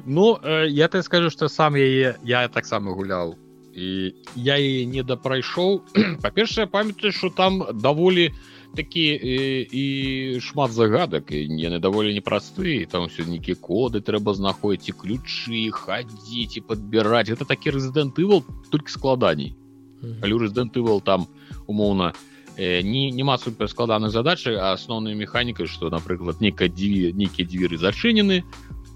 [0.05, 3.35] Ну э, я ты скажу что сам яе я таксама гулял.
[3.75, 5.81] І я яе не дапрайшоў
[6.21, 8.31] па-першае памятаю что там даволі
[8.75, 14.89] такі і, і шмат загадак і яны даволі непросты там все нейкія коды трэба знаходзіць
[14.89, 19.55] і ключы хадзіць і подбіраць это такі рэзідэнтывал толькі складаней
[20.01, 21.27] калі рэзідэнтывал там
[21.67, 22.13] умоўна
[22.55, 28.43] э, не няма супер складаных задачы асноўнай механікай что напрыклад некая дзве нейкія дзверы зачынены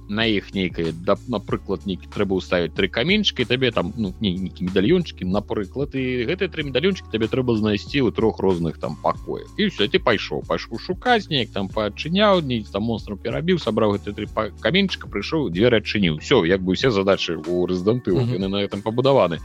[0.09, 5.25] на іх нейкае да напрыклад нейкі трэба ўставіць тры каменьчыкі табе там ну нейкі медальёнчыкі
[5.25, 9.87] напрыклад і гэтыя тры медальёнчыкі табе трэба знайсці ў трох розных там пакоях і все
[9.89, 14.25] ты пайшоў пайшоў шукаць неяк там паадчыняў не там монстру перабіў сабраў гэты тры
[14.61, 18.35] каменьчыка прыйшоў дзверы адчыніў все як бы усе задачы у рэзіданты mm -hmm.
[18.37, 19.39] яны на этом пабудаваны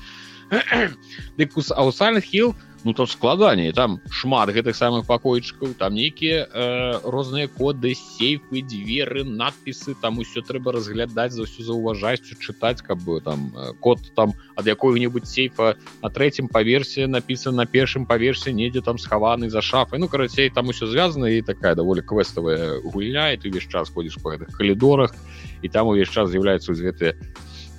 [1.38, 3.72] дык аўсальных хил у ну то складаней.
[3.72, 9.94] Там шмат гэтых самых пакойчыкаў там нейкія э, розныя коды сейфы дзверы надпісы.
[10.00, 14.66] Там усё трэба разглядаць за ўсё заўважаць чытаць каб бы там э, код там ад
[14.66, 19.98] якой-небудзь сейфа на трэцім паверсе напісан на першым паверсе недзе там схаваны за шафай.
[20.00, 24.16] Ну карацей там усё звязана і такая даволі квеставая гульня і ты увесь час ходзіш
[24.22, 25.14] по гэтых калідорах
[25.62, 27.12] і там увесь час з'яўляецца гэтыя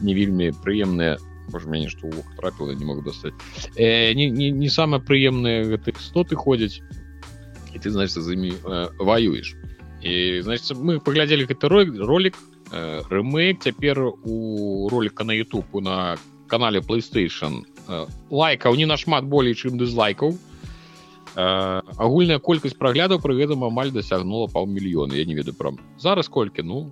[0.02, 1.18] не вельмі прыемныя
[1.52, 3.36] Боже, мяне што ў вух трапіла не могу дастаць
[3.76, 6.82] э, не, не, не самыя прыемныя гэты істоты ходзяць
[7.74, 9.56] і ты значит з імі э, ваюеш
[10.02, 12.36] і значит мы паглядзелі гэты ролик
[12.72, 17.64] э, рэмейк цяпер у ролика на youtube на канале playstation.
[17.88, 21.42] Э, лайкаў не нашмат болей чым дызлайкаў э,
[21.98, 26.92] агульная колькасць праглядаў пры гэтым амаль дасягнула паўмільёна я не ведаю пра зараз колькі ну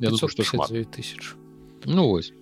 [0.00, 0.70] я думаю, што шмат.
[0.90, 1.36] тысяч
[1.84, 2.32] ну вось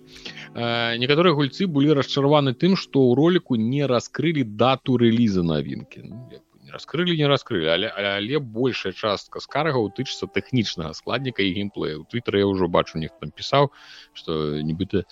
[0.55, 6.29] некаторыя гульцы былі расчараваны тым што ў роліку не раскрылі дату рэліза навінкі ну,
[6.71, 11.99] раскрылі не раскрылі але але большая частка скаргаў тычыцца тэхнічнага складніка і геймплея.
[11.99, 13.71] У твиттер я ўжо бачу них там пісаў
[14.15, 15.03] что нібыта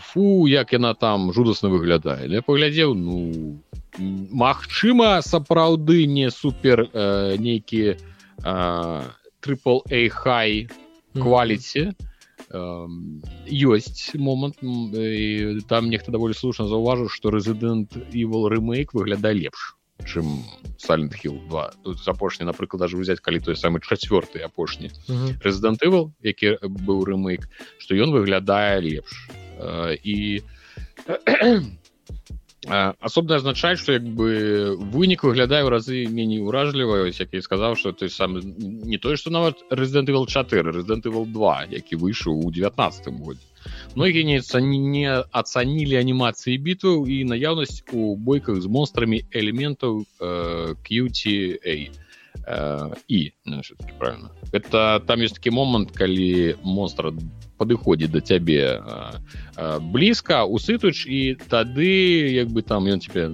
[0.00, 3.60] фу як яна там жудасна выглядае я паглядзеў ну
[3.96, 7.96] Мачыма сапраўды не супер э, нейкі
[9.40, 10.68] трипл a хай
[11.12, 11.92] кваліці
[12.56, 14.60] ёсць момант
[15.68, 20.44] там нехта даволі слушна заўважыў што рэзідэнт evil ремейк выглядае лепш чым
[20.78, 24.90] Silent Hill 2 тут апошні напрыклад даже взять калі той самы чацвёрты апошні
[25.42, 29.28] Resident Evil які быў рэмейк што ён выглядае лепш
[30.04, 30.42] і
[32.68, 37.92] асобна азначаць што як бы вынік выглядае ў разы меней уражліва як я сказаў што
[37.92, 42.50] той сам не тое што нават Resident Evil 4 Resident Evil 2 які выйшаў у
[42.50, 43.46] 19 годзе
[43.94, 51.54] многія не не ацанілі анімацыі бітваў і наяўнасць у бойках з монстрамі элементаў э, QTA
[51.62, 52.05] э,
[53.08, 53.60] і ну,
[53.98, 54.30] правильно.
[54.52, 57.12] Это там ёсць такі момант калі монстр
[57.58, 59.18] падыходзіць да цябе э,
[59.56, 63.32] э, блізка усытуч і тады як бы там ён тебе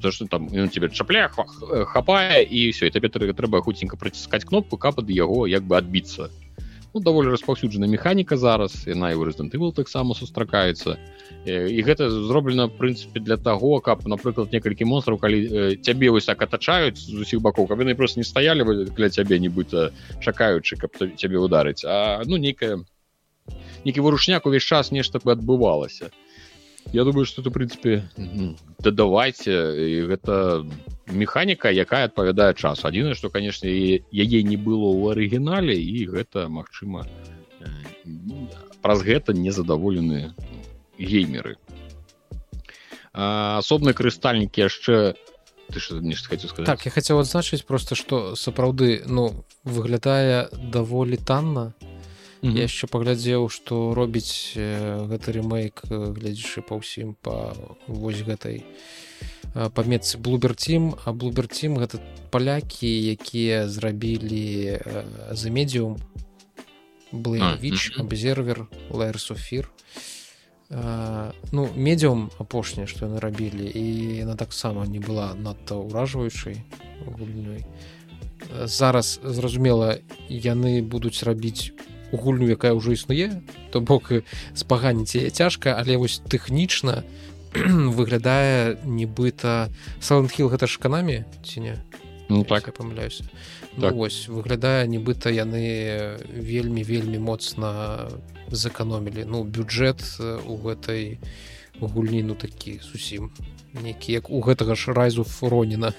[0.00, 5.08] что там ён тебе чапля хапае і все табе трэба хуценька праціскаць кнопку каб ад
[5.08, 6.28] яго як бы адбіцца
[6.94, 10.96] ну, даволі распаўсюджана механіка зараз яна і рэзідэнтывал таксама сустракаецца.
[11.44, 17.02] І гэта зроблена прынцыпе для таго каб напрыклад некалькі монстраў калі цябе вось так атачаюць
[17.02, 19.90] з усіх бакоў каб яны просто не стаялі для цябе нібыта
[20.22, 21.82] чакаючы каб цябе ударыць.
[21.84, 22.86] А ну нейкая
[23.84, 26.14] нейкі вырушняк увесь час нешта бы адбывалася
[26.92, 28.04] я думаю что ты прынцыпе
[28.78, 30.64] дадавайце і гэта
[31.06, 32.84] механіка якая адпавядае час.
[32.84, 33.70] Адзінае што канешне
[34.12, 37.06] яе не было ў арыгінале і гэта магчыма
[38.82, 40.34] праз гэта незадаволены
[40.98, 41.56] геймеры.
[43.14, 45.14] Асобны карыстальнікі яшчэ
[45.74, 51.74] хотел сказать так я хацеў адзначыць просто что сапраўды ну выглядае даволі танна
[52.44, 52.60] mm -hmm.
[52.60, 54.52] яшчэ паглядзеў што робіць
[55.10, 57.56] гэты ремейк глядзячы па ўсім па
[57.88, 58.64] вось гэтай
[59.54, 61.98] памецы блубертім а блубертім гэта
[62.30, 64.78] палякі якія зрабілі
[65.32, 65.96] за медіум
[67.12, 69.70] блэвіч абзервер лайер суфір
[71.52, 73.84] ну медіум апошняе што яны рабілі і
[74.26, 76.60] яна таксама не была надта ўражваючай
[77.06, 77.64] гульнёй
[78.66, 79.96] зараз зразумела
[80.28, 81.72] яны будуць рабіць
[82.16, 84.12] гульню якая ўжо існуе то бок
[84.54, 87.02] спаганіць цяжка але вось тэхнічна
[87.96, 91.74] выглядае нібыта саланхіл гэта ж канамі ці не?
[92.28, 92.66] Ну, так.
[92.66, 93.24] я памыляюся.
[93.76, 93.94] Ну, так.
[93.94, 98.08] вось выглядае нібыта яны вельмі вельмі моцна
[98.50, 99.24] зэканомілі.
[99.28, 100.02] Ну бюджэт
[100.46, 101.20] у гэтай
[101.80, 103.30] гульні ну такі зусім
[103.74, 105.92] нейкі як у гэтага ж райзу фуроніна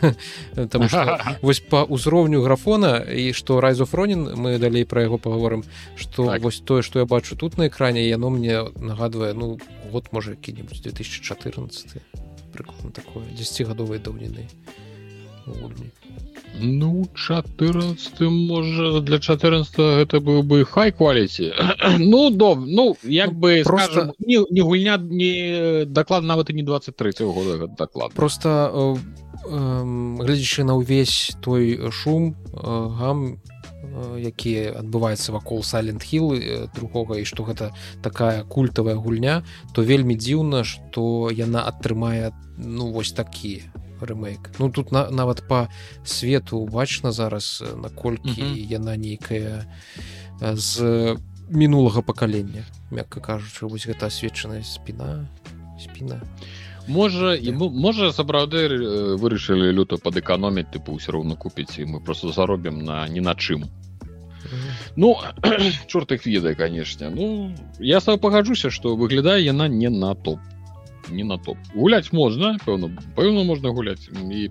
[1.42, 5.64] вось по ўзроўню графона і што райзу фронін мы далей пра яго паговорым
[5.96, 6.42] што так.
[6.42, 9.60] вось тое што я бачу тут на экране яно мне нагадвае ну
[9.92, 12.00] год можа які-небудзь 2014
[12.54, 14.48] прыкладна такое 10гадовай даўніны
[15.48, 15.92] гульні.
[16.62, 21.52] Ну 14 можа для 14 гэта быў бы хай кваліці
[22.00, 26.54] Ну до ну як ну, бы просто скажем, не, не гульня не даклад нават і
[26.54, 28.96] не 23 года даклад просто э,
[29.50, 33.38] э, глядзячы на ўвесь той шум э, гам
[34.18, 40.64] які адбываецца вакол хил э, другога і што гэта такая культавая гульня то вельмі дзіўна
[40.64, 43.72] што яна атрымае ну вось такія
[44.06, 45.68] рэмейк ну тут на, нават по
[46.04, 48.72] свету бачна зараз наколькі mm -hmm.
[48.72, 49.66] яна нейкая
[50.42, 51.18] з
[51.50, 53.68] мінулага пакалення мякка кажучы.
[53.68, 55.28] Вось гэта асвечаная спіна
[55.80, 56.22] спіна.
[56.88, 57.70] Можа і да.
[57.70, 63.22] можа сапраўды вырашылі люто падэканоміць тыпу ўсё роўна купіць і мы просто заробім на ні
[63.22, 63.66] на чым.
[64.96, 65.18] Ну
[65.88, 67.10] чорт их ведае канешне.
[67.10, 70.40] Ну я сам пагаджуся што выглядае яна не на топ
[71.10, 71.58] не на топ.
[71.76, 74.50] Гуляць можна пэўна пэўна можна гуляць і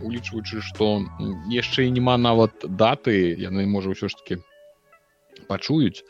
[0.00, 1.02] улічваючы што
[1.52, 4.40] яшчэ няма нават даты яны можа ўсё ж таки
[5.48, 6.04] пачуюць.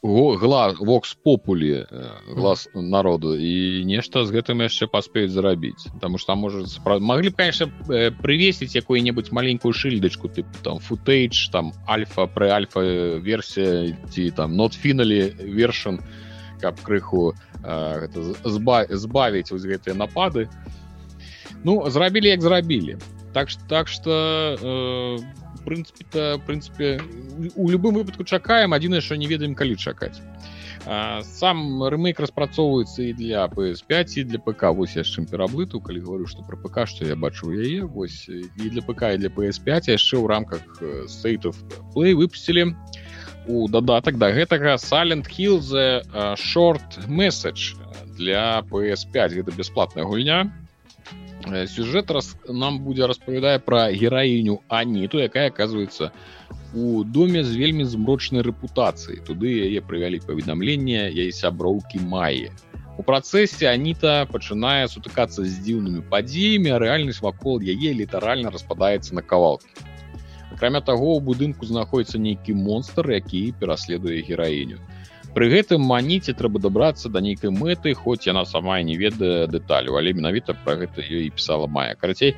[0.00, 1.84] Глаз вокс популі
[2.30, 3.34] глаз народу.
[3.34, 6.98] І нешта з гэтым яшчэ паспеюць зарабіць потому что там может спра...
[6.98, 7.66] могли б конечно
[8.22, 12.80] прывесіць якую-небудзь маленькую шыльдачку ты там футейдж там альфа пры альфа
[13.18, 15.98] версія ці там нот фіналі вершан
[16.60, 20.48] каб крыху зба збавіць вось гэтыя напады.
[21.64, 22.98] Ну зрабілі як зрабілі
[23.32, 25.18] так так что э,
[25.64, 27.00] прынцыпе прынцыпе
[27.56, 30.20] у любым выпадку чакаем адзінае що не ведаем калі чакаць
[31.28, 36.26] сам рэмейк распрацоўваецца і для PS5 і для ПК вось я чым пераблыту калі говорю
[36.26, 40.16] что про ПК что я бачу яе вось і для ПК і для PS5 яшчэ
[40.16, 40.62] ў рамках
[41.08, 41.56] сейтов
[41.94, 43.07] play выпусцілі у
[43.48, 46.04] дадатак да гэтага silent hill the
[46.36, 47.74] short message
[48.16, 50.52] для PS5 гэта бясплатная гульня.
[51.46, 56.10] Э, сюжет раз нам будзе распавядае пра гераіню аніту якая оказывается
[56.74, 62.50] у доме з вельмі змрочнай рэпутацыі туды яе прывялі паведамленне яе сяброўкі мае
[62.98, 69.22] у працэсе аніта пачынае сутыкацца з дзіўнымі падзеямі а рэальнасць вакол яе літаральна распадаецца на
[69.22, 69.87] кавалкі
[70.58, 74.82] акрамя таго у будынку знаходіцца нейкі монстр які пераследуе гераіню.
[75.30, 80.12] Пры гэтым маніце трэба дабрацца да нейкай мэты хоць яна сама не ведае дэталю але
[80.12, 82.34] менавіта пра гэта ёй пісала мая карацей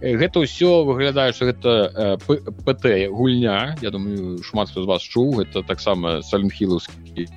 [0.00, 2.16] гэта ўсё выглядае что гэта
[2.64, 3.76] ПТ гульня.
[3.82, 7.28] Я думаю шмат хто з вас чуў гэта таксама саленхілаўскі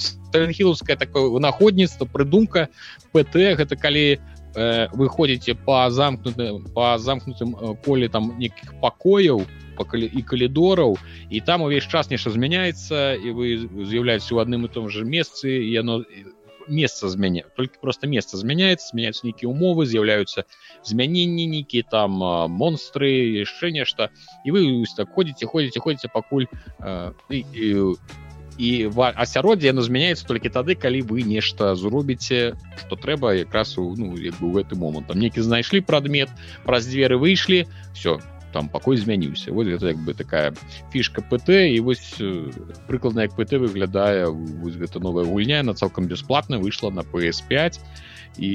[0.00, 2.72] сталінхілаўская такое вынаходніцтва прыдумка
[3.12, 4.16] ПТ гэта калі
[4.54, 10.98] вы ходзіце па замкнутым па замкнутым поле там нейкіх пакояў то і калідораў
[11.30, 15.50] і там увесь час нешта змяняецца і вы з'яўляецеся ў адным і том же месцы
[15.50, 16.04] яно
[16.68, 20.46] месца змяня только просто месца змяняецца змяняюцца нейкія умовы з'яўляюцца
[20.82, 22.16] змяненні нейкія там
[22.54, 23.10] монстры
[23.42, 24.10] яшчэ нешта
[24.44, 24.60] і вы
[24.96, 26.46] так ходзіце ходзіце ходзіце пакуль
[26.78, 27.96] э, і, і,
[28.58, 34.14] і асяроддзе яно змяняецца толькі тады калі вы нешта зробіце што трэба якраз у ну
[34.16, 36.30] як бы у гэты момант там нейкі знайшлі прадмет
[36.64, 38.20] праз дзверы выйшлі все
[38.54, 40.54] там пакой змяніўся вот гэта як бы такая
[40.94, 42.22] фішка ПТ і вось
[42.86, 47.82] прыкладна як ПТ выглядае вось гэта новая гульня на цалкам бясплатна выйшла на PS5
[48.38, 48.54] і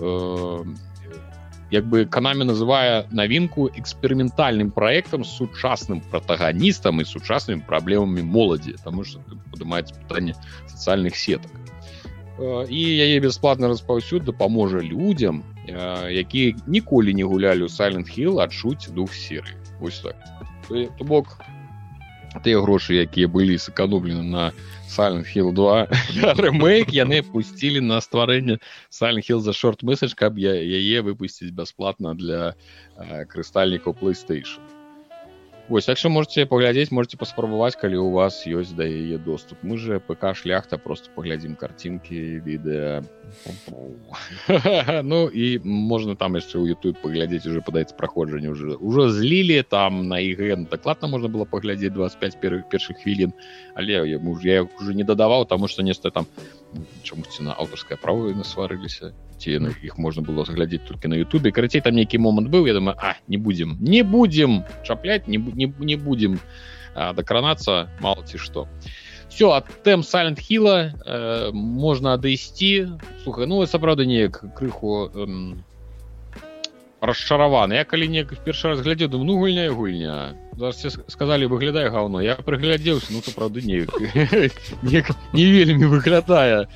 [0.00, 0.64] э,
[1.70, 9.22] як бы канамі называе навінку эксперыментальным праектам сучасным пратаганістам і сучаснымі праблемамі моладзі таму што
[9.54, 10.34] падымаецца пытанне
[10.66, 11.50] сацыяльных сетак.
[12.40, 19.14] І яе бясплатны распаўсюд дапаможа людзям якія ніколі не гулялі ў silent hill адчуць дух
[19.14, 20.16] серы ось так.
[20.68, 21.38] То бок
[22.38, 24.44] тыя грошы якія былі сэканомлены на
[25.30, 28.58] hill 2 рэмейк яны пусцілі на стварэнне
[28.94, 32.54] hill за шорт месседж каб я яе выпусціць бясплатна для
[33.28, 34.79] крыстальнікаў playstation
[35.70, 39.62] Вось так что можете паглядзець можете паспрабаваць калі у вас ёсць да яе доступ.
[39.62, 43.06] Мы же ПК шляхта просто паглядзім картинки відэа
[45.06, 50.10] ну і можна там яшчэ ў YouTube паглядзець уже падаецца праходжанне уже уже злілі там
[50.10, 53.30] на ігэн дакладна можна было паглядзець 25 первых першых хвілін
[53.78, 56.26] але я муж я уже не дадаваў тому что нешта там
[57.06, 61.50] чамусьці на аўтарская права насварыліся ці на іх можна было заглядзець толькі на Ютубе.
[61.50, 65.72] Карацей там нейкі момант быў я думаю а не будзем не будзем чапляць не, не,
[65.78, 66.38] не будзем
[66.94, 68.68] дакранацца мало ці што
[69.30, 75.26] все от тэм silent хіла э, можна адысці слухай ну сапраўды неяк крыху э,
[77.00, 80.16] расчараваны я калі неяк першы раз глядзеў думаю ну гульня гульня
[80.58, 83.86] зараз сказалі выглядае гаўно я прыглядзеўся ну сапраўды не
[85.32, 86.66] не вельмі выглядае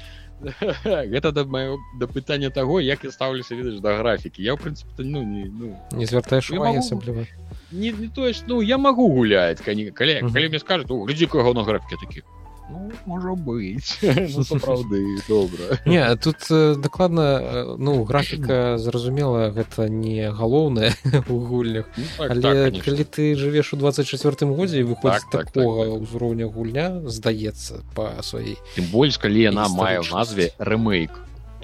[1.12, 4.42] гэта да маё да пытання таго як я стаўлюся ведаеш да графікі.
[4.42, 5.76] Я ў прынцыпе ну не ну.
[5.92, 7.26] Не звяртаеш асабліва?
[7.72, 11.54] не, не тое ж ну я магу гуляць калі калі, калі мне скажуць глядзі каго
[11.54, 12.22] на графікі такі
[12.70, 19.88] ну, можа быць ну, сапраўды добра не тут э, дакладна э, ну графіка зразумела гэта
[19.88, 20.92] не галоўная
[21.28, 21.86] у гульнях.
[21.96, 26.02] Ну, так, але так, калі ты жывеш у 24 годзе выходзіць так, такога так, так,
[26.02, 31.12] ўзроўня гульня здаецца по сваёй тым больш калі яна мае ў назве рэмейк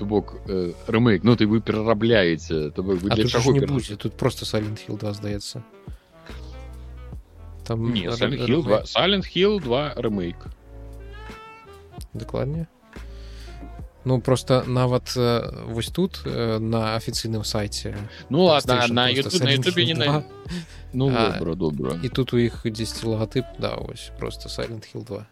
[0.00, 5.62] бок э, рэмейк ну ты вы перарабляеце чаго не будзе тут просто салентхил да здаецца.
[7.66, 10.36] Там не Silent Hill 2 ремейк
[12.14, 12.66] дакладнее
[14.04, 17.96] ну просто нават э, вось тут э, на афіцыйным сайце
[18.30, 20.24] ну ладно на ютубе не на
[20.92, 25.26] ну добра добра і тут у іх 10 лагатып да вось просто silent hill 2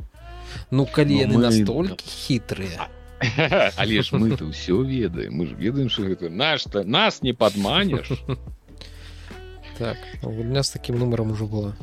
[0.71, 1.49] ну калі яны мы...
[1.49, 2.89] настолькі хітрыя
[3.77, 7.33] але ж мы то ўсё ведаем мы ж ведаем что гэта наш то нас не
[7.33, 8.13] падманеш
[9.79, 11.75] так гульня з таким нумаром ужо было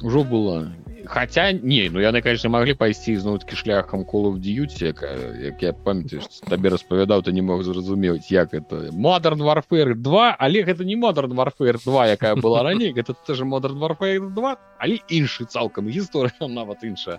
[0.00, 0.72] ўжо было.
[1.04, 6.22] Хотя не ну яны конечно могли пайсці зноўкі шляхам колу в дьюці як я памятаю
[6.46, 8.92] табе распавядаў ты не мог зразумець як это.
[8.92, 13.78] Модерн варфер 2 але гэта не модерн варфер 2 якая была раней это тоже модерн
[13.78, 17.18] варфер 2 але іншы цалкам гісторыя нават іншая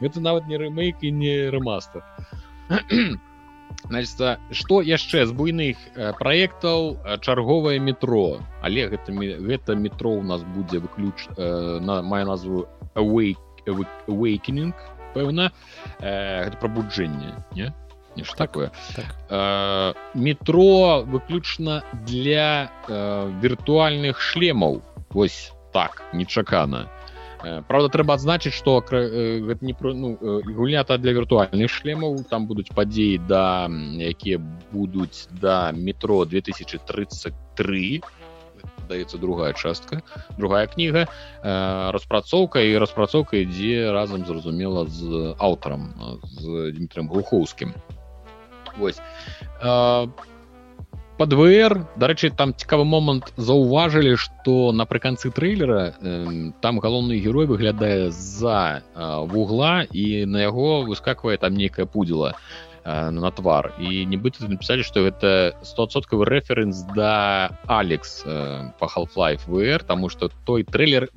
[0.00, 2.02] это нават не рэмейк і не рэмастер
[3.84, 5.76] значит что яшчэ з буйных
[6.18, 8.40] праектаў чарговае метро?
[8.62, 13.38] Але гэта гэта метро у нас будзе выключ на маю назву awake,
[14.06, 14.74] awakening
[15.14, 15.52] пэўна.
[16.00, 17.74] Э, пробуджэнне не?
[18.16, 18.72] Нешта так, такое.
[18.96, 19.16] так.
[19.30, 24.82] Э, метро выключна для э, віртуальных шлемаў.
[25.10, 26.88] Вось так нечакана.
[26.88, 26.97] э,
[27.38, 32.46] Праўда трэба адзначыць што э, гэта не про ну, э, гульнята для віртуальных шлемаў там
[32.50, 38.02] будуць падзеі да якія будуць да метро 2033
[38.88, 40.02] даецца другая частка
[40.38, 45.94] другая кніга э, распрацоўка і распрацоўка ідзе разам зразумела з аўтарам
[46.26, 47.70] з дмітрием глухоўскім
[48.82, 48.98] вось
[49.62, 50.06] э,
[51.18, 58.10] под вр дарэчы там цікавы момант заўважылі что напрыканцы трейлера э, там галоўны герой выглядае
[58.14, 62.38] за э, вугла і на яго выскаквае там нейкая пудзіла
[62.88, 63.74] Э, на твар.
[63.80, 70.30] І нібыта написали что гэта 100соткавы рэферэнс да алекс э, по half-life vr тому что
[70.46, 71.10] той трейлер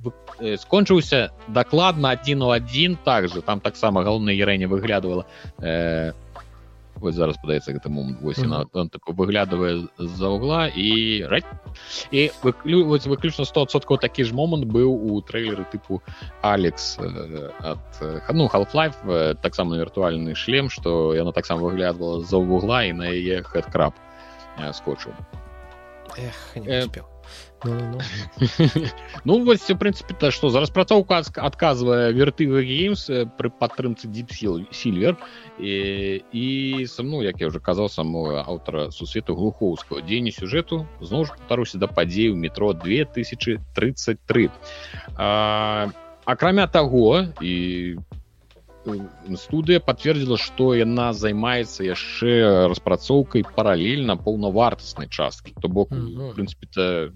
[0.57, 3.41] скончыўся дакладна один у один также.
[3.41, 5.25] Там таксама галоўная гераня выглядывала
[5.59, 6.11] э,
[7.01, 8.89] вось зараз падаецца гэта момант вось mm -hmm.
[8.89, 11.25] так выглядывае з-за угла і
[12.11, 16.01] і выклю выключна 100соткаў такі ж момант быў у трейлеры тыпу
[16.41, 16.99] алекс
[17.59, 17.79] ад
[18.33, 23.93] ну half-life таксама віртуальны шлем што яна таксама выглядвала з-за вугла і на яе хэдкраб
[24.71, 25.09] скотчу
[26.17, 27.10] Ну, ну, ну.
[27.63, 35.17] Ну вось в прынцыпе то што за распрацоўка адказвае вертывы геймс пры падтрымцы дипсіл сильвер
[35.59, 41.25] і, і сам ну як я уже казаў самого аўтара сусвету глухоўского дзеяння сюжэту зноў
[41.25, 44.49] ж паўтаруся да падзею метро 2033
[46.25, 47.97] акрамя таго і
[49.37, 56.33] студыя подтвердзіла што яна займаецца яшчэ распрацоўкай паралельна паўнавартаснай часткі то бок mm -hmm.
[56.33, 57.13] прынцыпе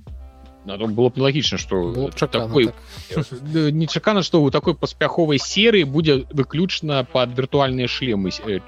[0.66, 2.74] то было б лагічна что такой
[3.10, 3.26] так.
[3.72, 8.60] нечакана что у такой паспяховай серыі будзе выключна под віртуальныя шлемы э,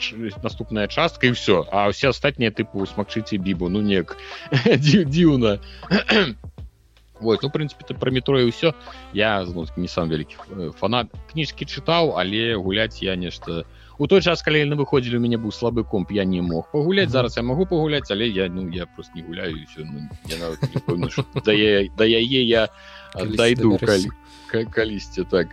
[0.43, 4.17] наступная частка і все а все астатнія тыпу смакчыце бібу ну неяк
[4.65, 5.59] дзіўна
[7.19, 8.73] вот ну прынцыпе про метро і ўсё
[9.13, 9.45] я
[9.75, 11.09] не сам вялікі э, фанат.
[11.33, 15.37] Кніжкі чытаў але гуляць я нешта не у той час калі яны выходзілі у мяне
[15.41, 18.85] быў слабы комп я не мог пагуляць зараз я могу пагуляць але я ну я
[18.85, 21.09] просто не гуляю все ну,
[21.45, 21.53] да
[21.97, 22.69] да яе я
[23.15, 24.09] дайду калі
[24.71, 25.47] калісьці так.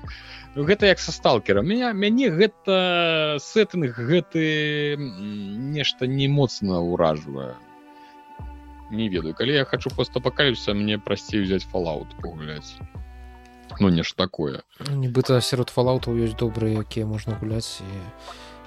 [0.54, 7.54] Ну, гэта як са сталкера меня мяне гэта сеттынг гэты нешта не моцна ўражвае.
[8.90, 12.78] Не ведаю калі я хочу просто пакаюся мне прасцей взять фалаут пагуляць
[13.80, 14.62] ну нешта такое.
[14.90, 17.92] Нібыта сярод фалаутаў ёсць добрыя якія можна гуляць і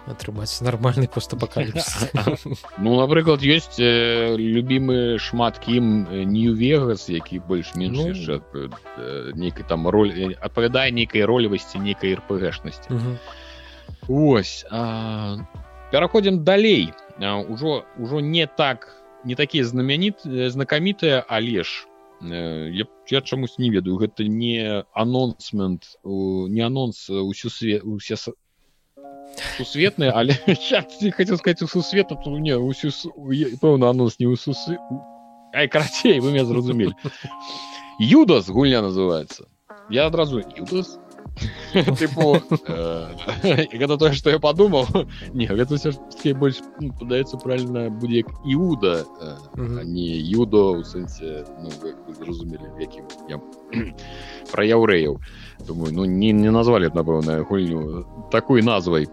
[0.07, 2.11] атрымаць нармальны просто бакаліпс
[2.83, 8.07] ну напрыклад ёсць э, любімы шмат кім new вегас які больш-менш ну...
[8.15, 13.19] яшчэ э, нейкай там роль э, адпавядае нейкай ролевасці нейкай рпгшнасці
[14.07, 14.65] ось
[15.91, 16.93] пераходзім далей.
[17.19, 18.87] Ужо ўжо не так
[19.23, 21.87] не такія знаменіт знакамітыя але ж
[22.21, 28.15] я, я чамусь не ведаю гэта не анонсмент не анонс усю свет усе
[29.57, 30.33] сусветныя але
[31.11, 32.89] хотел сказать у сусвета то не усю
[33.61, 34.77] пэўна анонс не у сусы
[35.53, 36.93] ай карацей вы меня зразумелі
[37.99, 39.47] юдас гульня называется.
[39.89, 40.99] Я адразу юдас
[43.73, 44.87] гэта тое что я подумал.
[45.33, 49.05] Не гэта все больш ну, падаецца правильно будзе як іуда
[49.83, 51.69] не юдо у сэнсе ну,
[52.19, 53.39] зразумелі якім я
[54.51, 55.19] про яўрэяў
[55.67, 59.07] думаю ну не не назвалі напэўна гульню такой назвай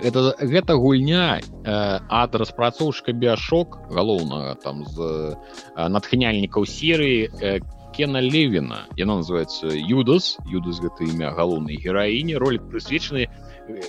[0.00, 1.42] это гэта гульня э,
[2.08, 5.36] ад распрацоўшка біашок галоўнага там з
[5.76, 7.60] э, натхняльнікаў серыі э,
[7.92, 8.88] кена левина.
[8.96, 10.36] Яна называется юдас.
[10.46, 13.28] Юдас гэта імя галоўнай гераіне ролик прысвечаны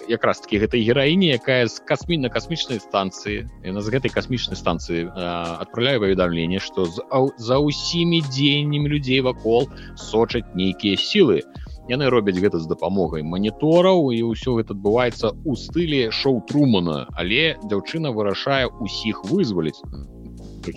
[0.08, 5.10] якраз таки гэтай гераіне якая з касмі на касмічнай станцыі яна з гэтай касмічнай станцыі
[5.18, 11.42] адпраляе паведамленне што за ўсімі дзеяннямі людзей вакол сочаць нейкія сілы.
[11.90, 17.58] Яны робяць гэта з дапамогай манітораў і ўсё гэта адбываецца ў стылі шоу трумана але
[17.66, 19.80] дзяўчына вырашае усіх вызваліць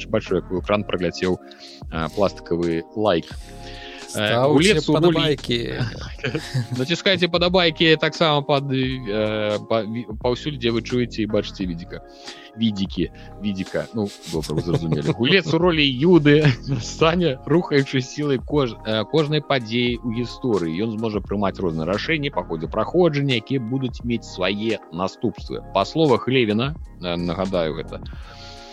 [0.10, 1.40] бачу як экран прагляцеў
[2.16, 3.32] пластикавы лайк
[4.12, 5.80] падабайкі
[6.78, 8.68] націскайце падабайкі таксама пад
[10.22, 12.04] паўсюль дзе вы чуеце і бачыце відзіка
[12.58, 13.12] відзікі
[13.42, 16.44] відзіка ну зразумелі гулец у ролі юды
[16.82, 18.76] стане рухаючы сілай кож
[19.12, 24.28] кожнай падзеі у гісторыі ён зможа прымаць розныя рашэнні па ходзе праходжання якія будуць мець
[24.28, 28.04] свае наступствы па словах левіна нагадаю гэта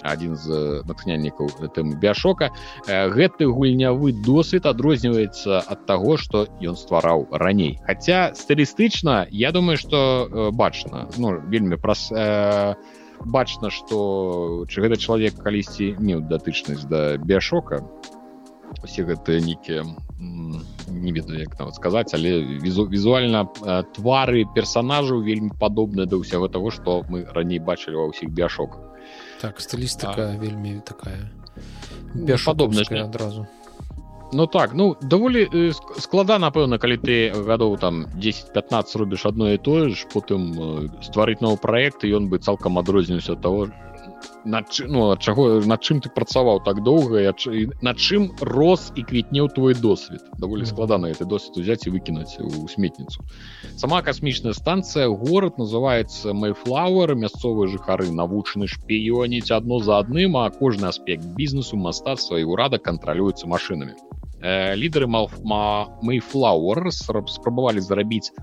[0.04, 2.52] Адзін з натхняльнікаў тэмы бяшока
[2.88, 7.80] гэты гульнявы досвед адрозніваецца ад таго што ён ствараў раней.
[7.88, 12.76] Хаця стылістычна я думаю что бачна ну вельмі праз э,
[13.26, 17.84] бачна что чы гэты чалавек калісьці меў датычнасць да бяшока
[18.84, 19.84] усе гэтыя нейкія
[20.20, 23.46] не ведаю як там сказаць але візу візуальна
[23.96, 28.93] твары персонажаў вельмі падобныя да ўсяго того что мы раней бачылі ва ўсіх бяшоках
[29.44, 30.38] так стылістыка а...
[30.40, 31.28] вельмі такая
[32.16, 33.48] ну, падобная адразу
[34.34, 35.72] Ну так ну даволі э,
[36.02, 41.44] склада напэўна калі ты гадоў там 10-15 робіш одно і тое ж потым э, стварыць
[41.46, 43.36] новы проект і ён бы цалкам адрознівся
[44.24, 47.34] того над ну, ад чаго над чым ты працаваў так доўга
[47.82, 52.68] над чым рос і квітнеў твой досвед даволі складана это досвед узяць і выкінуць у
[52.68, 53.24] сметніцу
[53.78, 60.88] сама касмічная станцыя горад называется майфлауэр мясцовыя жыхары навучаны шпіёніць адно за адным а кожны
[60.92, 63.96] аспект бізнесу мастацтва і ўрада кантралюецца машинамі
[64.42, 68.36] э, лідары майфлауэр спрабавалі зарабіць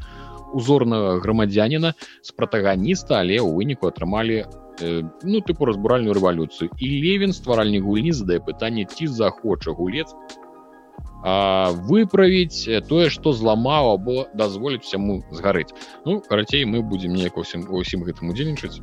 [0.57, 6.71] узорнага грамадзяніна з пратаганіста але ў выніку атрымалі Э, ну тыпу разбуральную рэвалюцыю.
[6.79, 10.09] І левін стваральнік гульні задае пытанне ці захоча гулец
[11.23, 15.73] выправіць тое што зламаў або дазволіць яму згарэць.
[16.07, 18.81] Ну карацей мы будзем неяк усім усім гэтым удзельнічаць.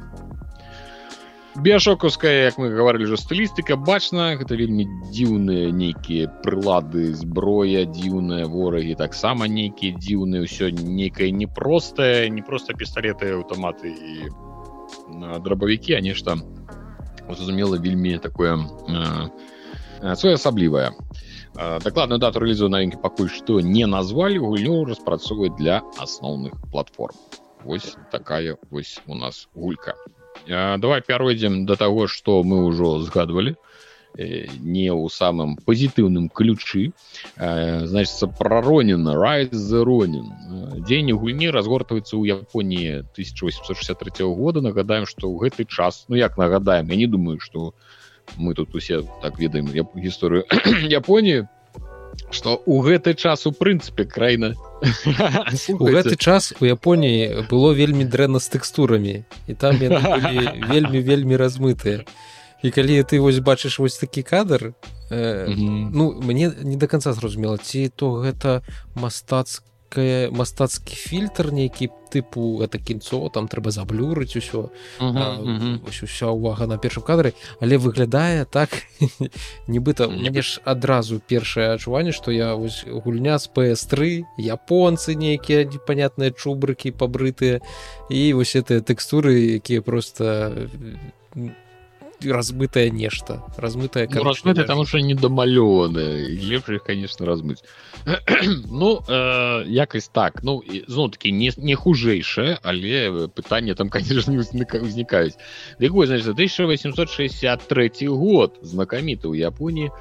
[1.58, 4.38] Біяшокаўская як мы гаварылі ўжо стылістыка бачна.
[4.38, 12.46] Гэта вельмі дзіўныя нейкія прылады зброя дзіўныя ворагі таксама нейкія дзіўныя ўсё нейкае непростае не
[12.46, 14.30] проста пісталеты аўтаматы і
[15.44, 16.38] дробавікі а нешта
[17.28, 18.58] зразумела вельмі такое
[20.16, 20.92] своеасаблівае
[21.58, 27.18] дакладную дату рэлізу навінкі пакуль што не назвалі гульню распрацоўваць для асноўных платформ.
[27.66, 29.96] Вось такая вось у нас гулька.
[30.48, 33.58] Давай пяройдзем до таго што мы ўжо згадвалі
[34.18, 36.92] не ў самым пазітыўным ключы.
[37.38, 40.34] Значится праронена райронен
[40.82, 44.62] дзень гульні разгортваецца ў Японіі 1863 года.
[44.62, 47.74] Нагадаем что ў гэты час ну як нагадаем я не думаю что
[48.36, 50.46] мы тут усе так ведаем гісторыю
[50.90, 51.48] Японіі
[52.32, 54.56] что у гэты час у прынцыпе краіна
[55.78, 59.24] у гэты час у Японіі было вельмі дрэнна з тэкстурамі.
[59.48, 59.78] І там
[60.74, 62.06] вельмі вельмі размытыя
[62.64, 64.74] і калі ты вось бачыш вось такі кадр
[65.12, 65.90] э, mm -hmm.
[65.94, 68.62] ну мне не до конца зразумела ці то гэта
[68.96, 75.80] мастацкая мастацкі фільтр нейкі тыпу это кінцо там трэба заблюрыць усё mm -hmm.
[75.90, 78.70] ось уся увага на першым кадры але выглядае так
[79.68, 86.32] нібыта мне ж адразу першае адчуванне што я вось гульня з ps3 японцы нейкія непонятныя
[86.32, 87.62] чубрыкі пабрытыя
[88.10, 90.52] і вось гэтыя тэкстуры якія просто
[92.24, 97.64] размытое нешта размытое ну, размытое потому что недомалёваны лепш конечно размыть
[98.70, 100.44] ну э, якось так.
[100.44, 105.36] Ну зно таки не не хужэйшае але пытанне там конечно не узнікаюць
[105.80, 108.60] якой значит 1863 год.
[108.62, 109.92] Знакаміты ў японіі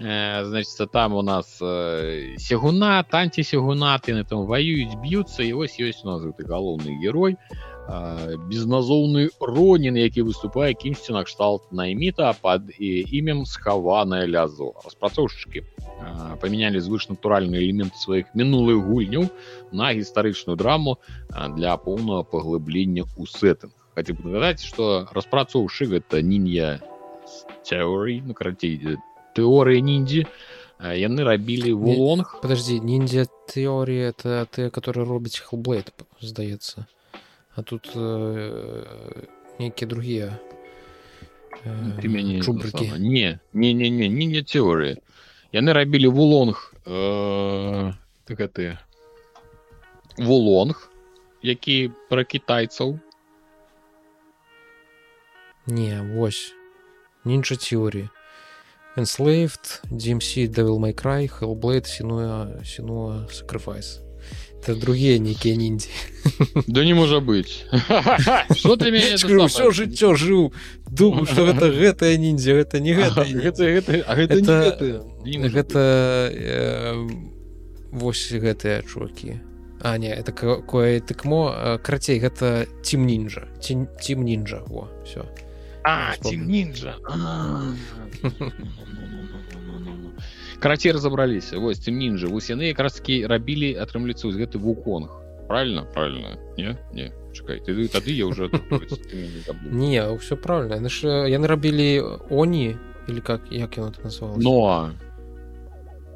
[0.00, 5.78] э, значится там у нас э, сегуна танці сегунаты на там воююць б'юцца і вось
[5.78, 7.36] ёсць у нас гэты галоўны герой.
[7.38, 7.71] а
[8.48, 15.64] безназоўны ронін які выступае кімсьці накшталт найміта пад імем схаванае лязо распрацоўшчыкі
[16.40, 19.28] памянялі звышнатуральны элемент сваіх мінулых гульняў
[19.72, 20.96] на гістарычную драму
[21.56, 26.80] для поўнага паглыблення ў сеттынг хаця бы нагадаць што распрацоўшы гэта нінья
[27.66, 28.96] теорый ну карацей
[29.36, 30.24] тэорыя ніндзі
[30.80, 36.88] яны рабілі вулонг подожди ніндзя тэорія это ты который робіць хлблейт здаецца
[37.54, 39.26] а тут э,
[39.58, 40.38] нейкія другія
[41.64, 44.96] э, мяне чубрыкі не не не не не не теорыя
[45.52, 47.92] яны рабілі вулонг э,
[48.28, 48.78] гэты
[50.16, 50.88] вулонг
[51.42, 52.98] які пра кітайцаў
[55.66, 56.54] не вось
[57.24, 58.08] нінча теорії
[58.96, 64.11] enslaved DMC devil my cry hellblade сінуя сінуа sacrifice
[64.62, 65.88] это другие нейкія ніндзі
[66.66, 67.66] да не можа быть.
[69.48, 70.52] Все жыццё жыў
[70.86, 73.64] думаю что гэта гэтая ніндзя гэта не гэта гэта
[75.26, 75.82] гэта
[77.90, 79.42] вось гэтыя чувакі.
[79.82, 85.26] А не это кое тыкмо карацей гэта цім нінжа цім нінжа во все
[86.46, 86.94] нінжа
[90.62, 95.10] карацей разабраліся вось цім нінжа вось яны якраз-кі рабілі атрымліцца з гэты вуконг
[95.52, 95.86] правильно?
[95.92, 96.38] Правильно.
[96.56, 96.78] Не?
[96.92, 97.12] Не.
[97.34, 98.48] Чакай ты тады я уже
[99.64, 100.74] не все правильно.
[100.74, 102.00] Яны ж яны рабілі
[102.30, 102.76] они
[103.08, 104.36] или как як ён назвал?
[104.38, 104.90] Но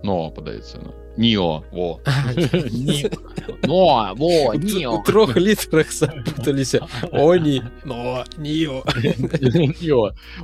[0.06, 2.00] но падаецца на Ніо во.
[3.66, 6.80] Но во у трох літрах запуталіся
[7.12, 8.82] они но ніо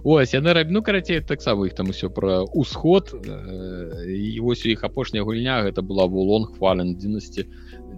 [0.03, 4.85] ось яны раб ну карацей таксама іх там усё пра усход і вось у іх
[4.85, 7.47] апошняя гульня гэта была вулон хвален дзінасці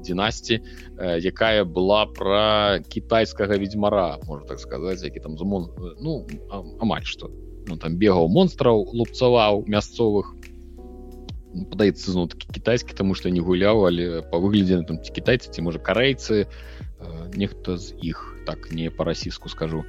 [0.03, 0.61] династі
[0.99, 6.27] якая была про китайскага ведьмара можно так сказать які там замон ну
[6.81, 7.31] амаль что
[7.69, 10.35] ну там бегаў монстраў лупцаваў мясцовых
[11.71, 15.63] падаецца зноў таки кітайскі тому что не гуляў але по выглядзе там ці кітайцы ці
[15.63, 16.47] можа карейцы
[17.35, 19.85] нехта з іх так не по-расійску скажу.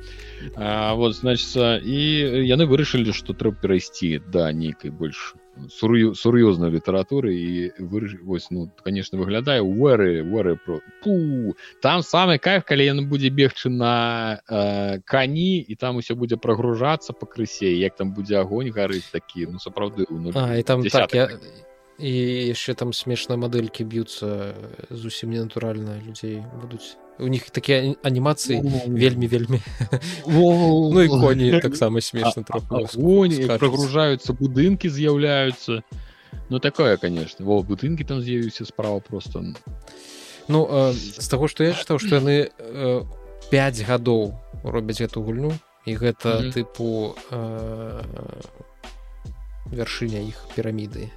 [0.56, 1.98] А, вот значится і
[2.44, 5.36] яны вырашылі что трэба перайсці да нейкай больш
[5.70, 11.56] сур'ёзнай літаратуры і вы вось ну конечно выглядае уэры уэры про Пу!
[11.82, 17.14] там самы кайф калі яны будзе бегчы на э, кані і там усё будзе прагружацца
[17.14, 21.30] пакрысе як там будзе огоньнь гарыць такі ну сапраўды ну, і там так, я...
[22.00, 22.12] і
[22.52, 24.56] яшчэ там смешна мадэлькі б'юцца
[24.90, 29.62] зусім ненатуральна людзей будуць у них такія анімацыі вельмі вельмі
[30.28, 35.84] ну і коні таксама смешна прогружаюцца будынкі з'яўляюцца
[36.50, 37.46] ну такое конечно.
[37.46, 39.56] Во будынкі там з'явіўся справа просто.
[40.48, 43.02] Ну э, з таго што я чытаў што яны э,
[43.50, 45.54] 5 гадоў робяць эту гульню
[45.86, 46.54] і гэта mm -hmm.
[46.54, 48.04] тыпу э,
[49.72, 51.10] вяршыня іх піраміды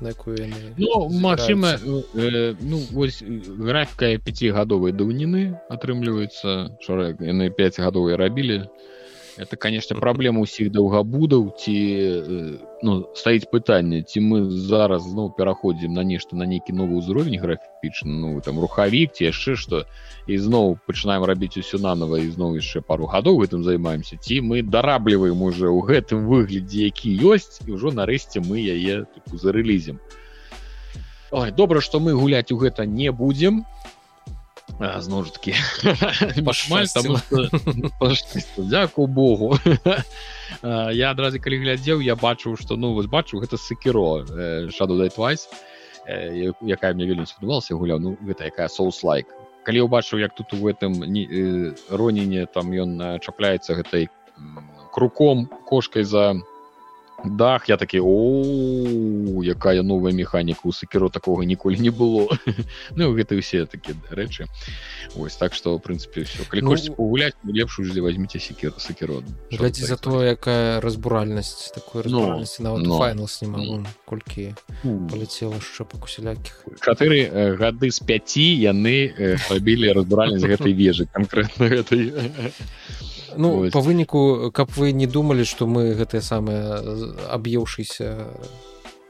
[0.00, 6.76] на якую яны ну, Мачыма э, ну вось графіка пяцігадовай даўніны атрымліваецца
[7.20, 8.64] яны 5 гадовыя рабілі
[9.36, 11.74] это конечно праблема ўсіх даўгабудаў ці
[12.82, 18.10] ну стаіць пытанне ці мы зараз зноў пераходзім на нешта на нейкі новы ўзровень графічны
[18.10, 19.84] ну там рухавік ці яшчэ што
[20.26, 24.62] і зноў пачынаем рабіць усё нанова і зноў яшчэ пару гадоў гэтым займаемся ці мы
[24.62, 30.00] дарабліваем уже ў гэтым выглядзе які ёсць і ўжо нарэшце мы яе зарэлізем
[31.30, 33.62] Ой, добра што мы гуляць у гэта не будзем
[34.78, 35.54] зноў ж таки.
[38.56, 39.58] Дякую Богу.
[40.92, 44.26] Я адразу калі глядзеў я бачыў што ну вось бачу гэта сыкіро
[44.74, 45.48] шаду дайтвайс
[46.06, 49.30] якая мне вельмі спадабалася гуляў ну гэта якая соус лайк
[49.62, 50.98] калі ўбачыў як тут у гэтым
[51.90, 54.10] роніне там ён чапляецца гэтай
[54.90, 56.34] круком кошкай за
[57.24, 62.28] дах я такі о якая новая механіка у сакеру такого ніколі не было
[62.96, 64.46] ну гэта усе такія рэчы
[65.16, 69.84] ось так что прынцыпе все калі ну, хочетце пагуляць лепш ужлі возьмите секер сакерод глядзі
[69.84, 78.00] за то якая разбуральнасць такой файнал сніма колькі полетела яшчэ па кусялякіх чатыры гады з
[78.00, 82.12] 5 яны э, рабілі разбуральнасць гэтай вежы конкретно гэтай
[83.36, 83.72] ну Ось.
[83.72, 86.80] по выніку каб вы не думалі что мы гэтыя самыя
[87.30, 88.26] аб'еўшыся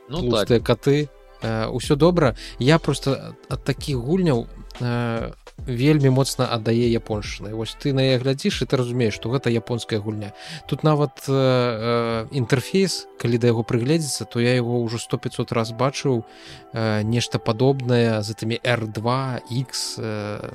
[0.08, 0.62] ну, так.
[0.62, 1.08] коты
[1.42, 4.46] ўсё добра я просто ад такіх гульняў
[5.66, 10.00] вельмі моцна аддае японшчыны вось ты на я глядзіш і ты разумееш что гэта японская
[10.00, 10.32] гульня
[10.68, 15.72] тут нават э, інтэрфейс калі да яго прыгледзецца то я его ўжо сто 500 раз
[15.72, 16.24] бачыў
[16.72, 20.50] э, нешта падобнае з этими r2 x э,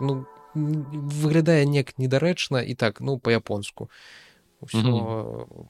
[0.00, 0.26] ну
[0.56, 3.90] выглядае неяк недарэчна і так ну по-японску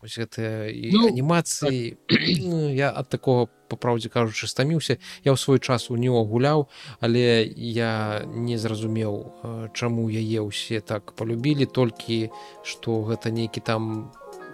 [0.06, 1.98] гэтыя ну, анімацыі.
[2.06, 2.20] Так.
[2.38, 4.98] ну, я ад такого по праўдзе кажучы стаміўся.
[5.26, 6.70] Я ў свой час у него гуляў
[7.00, 9.34] але я не зразумеў
[9.74, 12.30] чаму яе ўсе так полюбілі толькі
[12.62, 14.12] что гэта нейкі там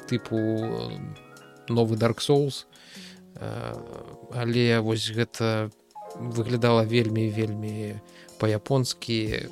[0.08, 0.40] тыпу
[1.68, 2.64] новы dark souls.
[4.32, 5.70] Але вось гэта
[6.16, 8.00] выглядала вельмі вельмі
[8.40, 9.48] по-японскі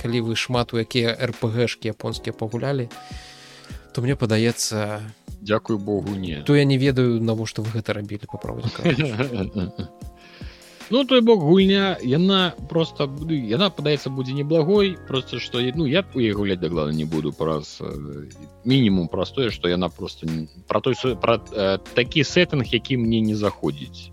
[0.00, 2.88] калі вы шмат у якія рпгшки японскія пагулялі
[3.92, 5.00] то мне падаецца
[5.42, 6.42] Дякую Богу не.
[6.42, 8.62] то я не ведаю навошта вы гэта рабілі па праву
[10.92, 16.20] Ну той бок гульня яна просто яна падаецца будзе неблагой просто что ну я у
[16.20, 17.80] яе гуляць даглада не буду праз
[18.64, 20.26] мінімум простое что яна просто
[20.68, 24.10] про той про э, такі сеттынг які мне не заходзіць.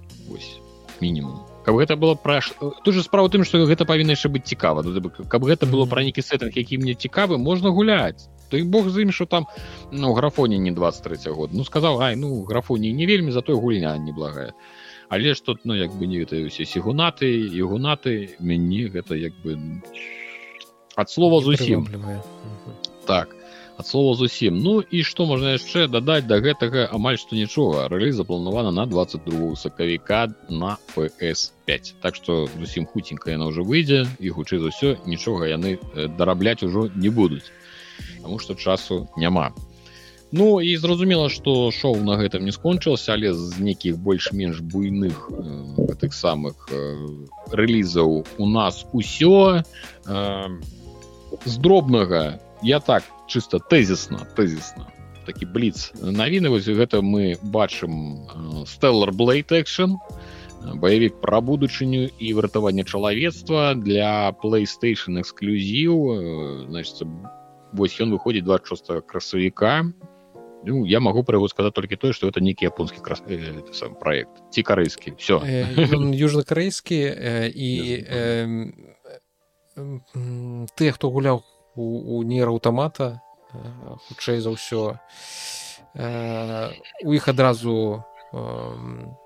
[1.02, 2.42] Мінімум каб гэта было пра
[2.84, 4.82] тоже справа тым что гэта павінна яшчэ быць цікава.
[5.30, 8.26] Каб гэта было пра нейкі сеттынг які мне цікавы можна гуляць.
[8.50, 9.46] То і бог з ім що там
[9.92, 11.54] ну графоне не 23 год.
[11.54, 14.54] Ну сказал ай ну графоне не вельмі за той гульня неблагая
[15.10, 19.34] але ж тут ну як бы не гэта усе сігунаты і гунаты мяне гэта як
[19.46, 19.58] бы
[20.96, 21.86] ад слова зусім.
[23.06, 23.39] так
[23.80, 24.60] ад слова зусім.
[24.60, 26.90] Ну і што можна яшчэ дадаць да гэтага?
[26.92, 27.88] Амаль што нічога.
[27.88, 34.36] Рэлі запланавана на 22 сакавіка на ps5 так што зусім хуценька яна ўжо выйдзе і
[34.36, 35.80] хутчэй за ўсё нічога яны
[36.20, 37.48] дарабляць ужо не будуць
[38.20, 39.56] Таму што часу няма.
[40.36, 45.96] Ну і зразумела што шоу на гэтым не скончылася але з нейкіх больш-менш буйных э,
[46.04, 47.00] тых самых э,
[47.56, 49.64] рэлізаў у нас усё.
[50.04, 50.52] Э,
[51.46, 54.88] з дробнага я так чыста тэзісна тэзісна
[55.26, 58.26] такі бліц навіны вось гэта мы бачым
[58.66, 59.96] стеллар блейт экшн
[60.60, 67.06] баявік пра будучыню і выратаванне чалавецтва для playstation эксклюзіў значит
[67.72, 69.88] вось ён выходзіць 26 красавіка
[70.66, 73.24] Ну, я могу про яго сказаць толькі тое что это нейкі японскі крас...
[73.28, 75.40] э, сам проект ці карэйскі все
[76.20, 77.70] южнакарэйскі э, і
[78.04, 78.68] э,
[79.80, 80.00] э,
[80.76, 81.48] тыя хто гуляў
[81.80, 83.22] у, у нейраўтамата
[83.54, 85.00] э, хутчэй за ўсё.
[85.96, 86.76] Э,
[87.08, 88.04] у іх адразу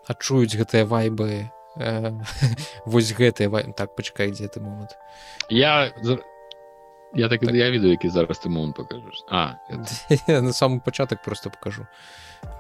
[0.08, 2.12] адчуюць гэтыя вайбы э,
[2.86, 4.96] вось гэтыя так пачакай дзе ты момант.
[5.50, 5.92] Я
[7.16, 7.54] Я так, так.
[7.54, 9.24] я ведаю які зараз ты момант покажаш.
[9.30, 9.54] А
[10.28, 11.88] на самы пачатак просто покажу.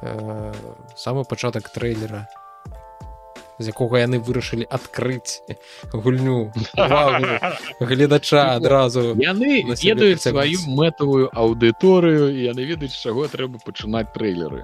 [0.01, 0.53] Э,
[0.95, 2.27] самы пачатак трейлера
[3.59, 5.41] з якога яны вырашылі адкрыць
[5.93, 6.51] гульню.
[7.79, 14.63] Гледача адразу яны ведаюць сваю мэтавую аўдыторыю і яны ведаюць чаго трэба пачынаць трейлеры.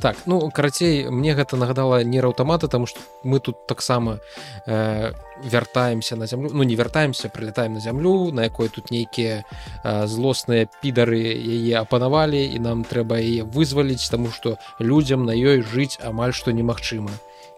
[0.00, 4.20] Так ну карацей мне гэта нагадала нейраўтамата тому что мы тут таксама
[4.66, 9.44] э, вяртаемся на зямлю ну не вяртаемся прилетаем на зямлю на якой тут нейкія
[9.84, 15.60] э, злосныя підары яе апанавалі і нам трэба яе вызваліць тому что людзям на ёй
[15.60, 17.10] жыць амаль што немагчыма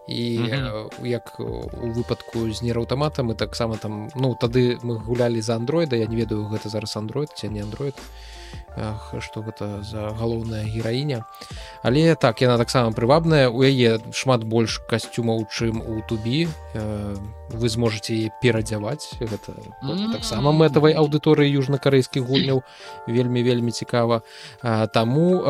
[0.07, 1.05] і mm -hmm.
[1.05, 6.07] як у выпадку з нейраўтамата мы таксама там ну тады мы гулялі за андроида я
[6.07, 7.95] не ведаю гэта зараз андроид ці не андроид
[9.19, 11.25] что гэта за галоўная гераіня.
[11.83, 16.47] Але так яна таксама прывабная у яе шмат больш касцюмаў чым у тубі
[17.53, 19.13] вы зможаце перадзяваць.
[19.21, 20.11] Гэта mm -hmm.
[20.13, 22.63] таксама мэтавай аўдыторыі южнакарэйскіх гульняў.
[23.07, 24.21] Вельмі вельмі цікава.
[24.93, 25.43] Таму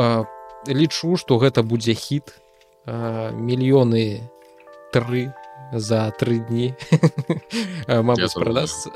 [0.68, 2.36] лічу што гэта будзе хіт.
[2.86, 4.20] Мільёны
[4.94, 5.34] тры
[5.74, 6.74] за тры дні.
[7.88, 8.88] Мабыць прадаст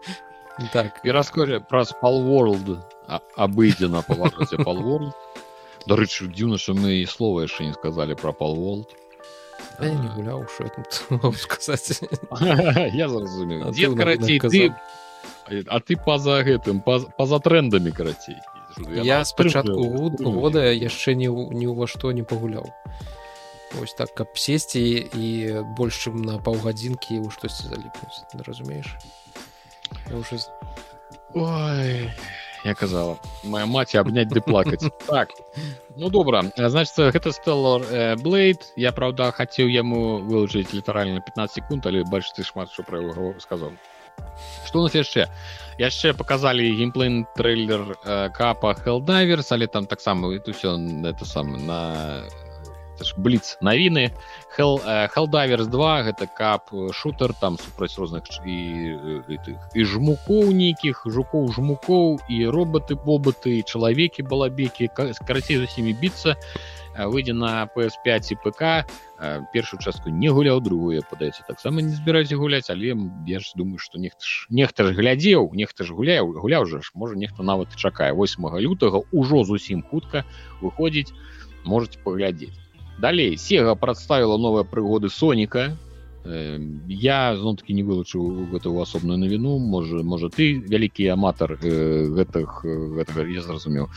[0.72, 1.00] так.
[1.02, 2.78] І раскажа праз палворлд
[3.36, 5.12] абыдзена паважаце палворлд
[5.90, 8.88] дарэчы дзіўна що мы і слова яшчэ не сказалі про палволд
[9.80, 10.46] не гуляў
[11.36, 12.00] сказаць
[12.94, 14.72] я зразумеў карацей
[15.68, 18.38] а ты па-за гэтым па-за трендамі карацей
[19.04, 20.08] я спачатку
[20.40, 22.70] года яшчэ не ні ўва што не пагуляў
[23.82, 24.80] ось так каб сесці
[25.14, 25.26] і
[25.78, 28.96] больш чым на паўгадзінкі у штосьці заліпнуць разумееш
[30.12, 30.38] уже
[31.34, 32.10] ой
[32.64, 35.34] я казала моя маці абняць ды плакаць так
[35.96, 37.84] ну добра значит гэта стеллар
[38.22, 43.02] блейд я правда хацеў яму вылучыць літаральна 15 секунд але больш ты шмат що пра
[43.02, 43.76] яго сказаў
[44.64, 45.28] что у нас яшчэ
[45.78, 47.98] яшчэ показалі геймплейн трейлер
[48.32, 52.24] капа хелдайверс але там таксама это все это сам на
[53.16, 54.10] бліц навіны
[54.56, 58.58] хелдайверс 2 гэта кап шутер там супраць розных і
[59.74, 66.38] і жмукоў нейкіх жукоў жмукоў і роботы побыты чалавекі балабекі карацей з усімі біцца
[66.94, 68.62] выйдзе на ps5 і ПК
[69.52, 72.94] першую частку не гуляў другую падаецца таксама не збіраюся гуляць але
[73.26, 76.94] я ж думаю что нехта ж нехта ж глядзеў нехта ж гуляў гуляў жа ж
[76.94, 78.12] можа нехта нават чакае.
[78.14, 80.24] 8 лютага ўжо зусім хутка
[80.62, 81.10] выходзіць
[81.64, 82.63] можете паглядзець
[82.98, 85.76] далей сега прадставіла новыя прыгоды соніка.
[86.24, 89.58] Э, я зно-таки не вылучыў гэтую асобную навіну.
[89.58, 93.90] Можа можа ты вялікі аматар э, гэтых гэтага я зразумеў.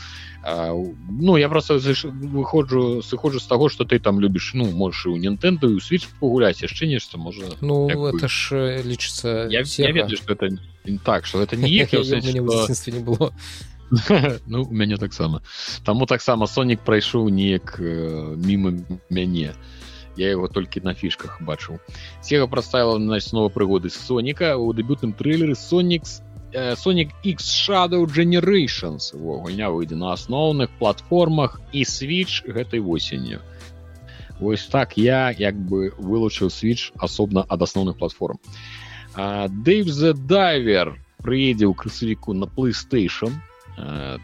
[0.44, 5.76] Ну я просто выходжу сыходжу з таго что ты там любіш ну можешь у нінтэнду
[5.76, 10.48] у свіч пагуляць яшчэ нешта можа ну это ж лічыцца я, я ведаю что это
[11.04, 11.70] так что это не
[12.32, 13.32] не было
[14.46, 15.42] ну у мяне таксама
[15.84, 18.72] таму таксама сонік прайшоў неяк э, мімо
[19.10, 19.54] мяне
[20.16, 21.78] я его толькі на фішках бачыў
[22.20, 29.12] сега праставіла на снова прыгоды соніка у дэбютным трейлеры сонікс Sonic X Shadow Generations.
[29.12, 33.40] Гульня выйдзе на асноўных платформах і switch гэтай восенню
[34.40, 38.38] Вось так я як бы вылучыў switch асобна ад асноўных платформ.
[39.14, 43.34] Dave the Diver прыедзе ў красавіку на PlayStation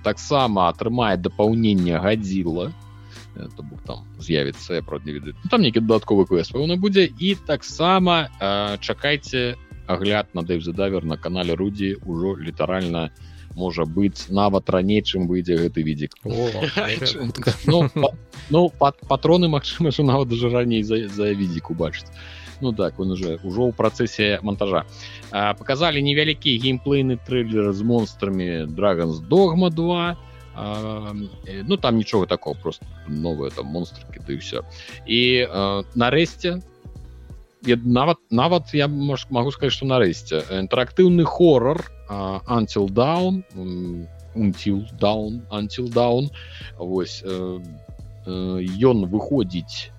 [0.04, 2.72] таксама атрымае дапаўненне гадзіла
[3.34, 7.10] то бок там з'явіцца ведаю ну, там нейкі дадатковы квест пэўна будзе.
[7.18, 8.30] І таксама
[8.80, 13.10] чакайце агляд на дэвзадавер на канале рудзі ўжо літаральна
[13.54, 16.18] можа быць нават раней чым выйдзе гэты відзік.
[17.66, 17.90] Ну,
[18.50, 18.70] ну
[19.08, 22.10] патроны Мачыма що нават даже раней за, за відзіку бачыць
[22.64, 24.88] ну так он уже ўжо ў працэсе монтажа.
[25.30, 30.16] Показалі невялікі геймплейны трейлер з монстрамі драгонс догма 2
[30.56, 31.12] а,
[31.68, 34.62] ну там нічога такого просто новые там монстрки ты все
[35.04, 35.50] і
[35.98, 36.62] нарэшце
[37.66, 43.44] нават нават я мож, могу сказать что нарэшце інтэрактыўны хоррор антил даун
[44.34, 46.30] унтил даун антил даун
[46.78, 47.26] восьось
[48.24, 49.90] ён выходзіць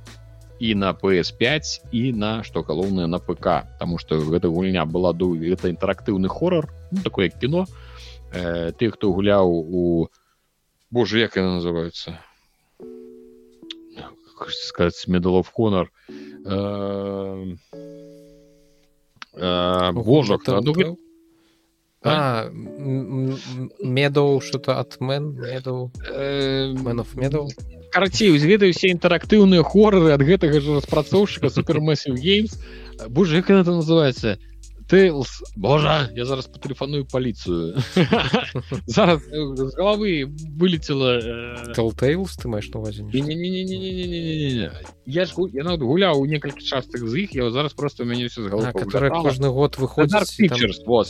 [0.60, 5.34] і на PS5 і на што галоўнае на ПК Таму што гэта гульня была ду
[5.36, 7.66] гэта інтэрактыўны хоррор ну, такое кіно
[8.34, 10.08] э, ты хто гуляў у
[10.92, 12.20] Боже як яна называется?
[14.48, 15.92] Сказать медалов хонор
[20.06, 20.42] божах
[23.82, 25.92] медоў что-то от мен медоў
[27.16, 27.50] медоў
[27.96, 32.60] карацей зведаю все інтэрактыўныя хорары ад гэтага ж распрацоўшчыка супермэсів геймс
[33.08, 34.36] Боже як это называется
[34.88, 37.82] Тейлз Божа я зараз патэлефаную паліцыю
[38.86, 43.02] зараз з головы вылетела Тейлз ты маеш на увазе
[45.06, 48.28] я ж я нават гуляў у некалькі частых з іх я зараз просто у мяне
[48.28, 50.38] все з кожны год выходзіць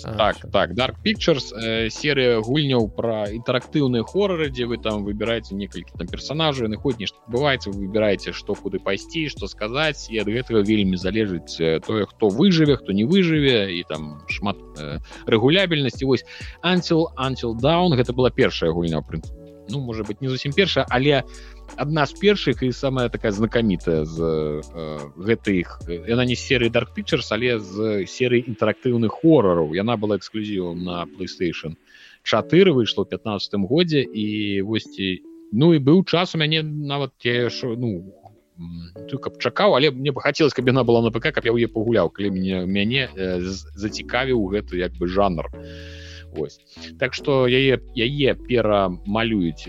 [0.04, 1.52] так так dark pictures
[1.92, 7.20] серыя гульняў пра інтэрактыўныя хорары дзе вы там выбіраеце некалькі там персонажаў на хоть нешта
[7.28, 12.32] бываеце вы выбіраеце што куды пайсці што сказаць і ад гэтага вельмі залежыць тое хто
[12.32, 13.04] выжыве хто не
[13.66, 16.06] выжыве і там шмат э, рэгулябельнасці.
[16.06, 16.26] Вось
[16.62, 19.34] антил антил даун гэта была першая гульня прынцып
[19.68, 21.24] ну можа быть не зусім першая але
[21.76, 27.26] адна з першых і самая такая знакамітая з э, гэтых яна не серыі dark pictures
[27.32, 29.74] але з серыі інтэрактыўных хорараў.
[29.74, 31.76] Яна была эксклюзівам на playstation
[32.24, 37.50] 4 выйшла ў 15 годзе і восьці ну і быў час у мяне нават те
[37.78, 38.25] ну ты
[39.22, 42.10] каб чакаў але мне бы хацелось каб яна была на ПК каб я яе пагуляў
[42.10, 43.40] калі мяне мяне э,
[43.76, 45.52] зацікавіў гэты як бы жанр.
[46.38, 46.60] Ось
[47.00, 49.68] так что яе яе перамалююць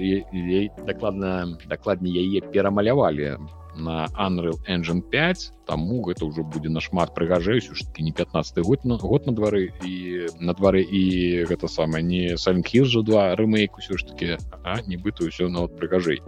[0.87, 3.39] дакладна дакладней яе перамалявалі
[3.77, 8.97] на Unreal engine 5 таму гэта ўжо будзе нашмат прыгажэюсь таки не 15 год на
[8.97, 13.99] год на двары і на двары і гэта самае не самхі жа два рымейк усё
[13.99, 16.23] ж таки а нібыта ўсё нават прыгажэй.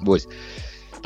[0.00, 0.28] Восьось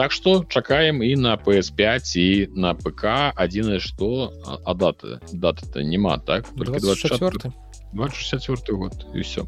[0.01, 3.05] так что чакаем і на PS5 і на ПК
[3.37, 4.33] адзінае что
[4.65, 6.49] а даты даты то няма так?
[6.57, 7.53] 24
[7.93, 9.45] 24 год і все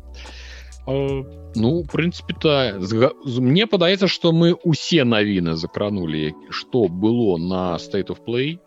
[1.57, 2.77] ну прынцыпе то
[3.41, 8.59] мне падаецца что мы усе навіны закранули что было на state of play.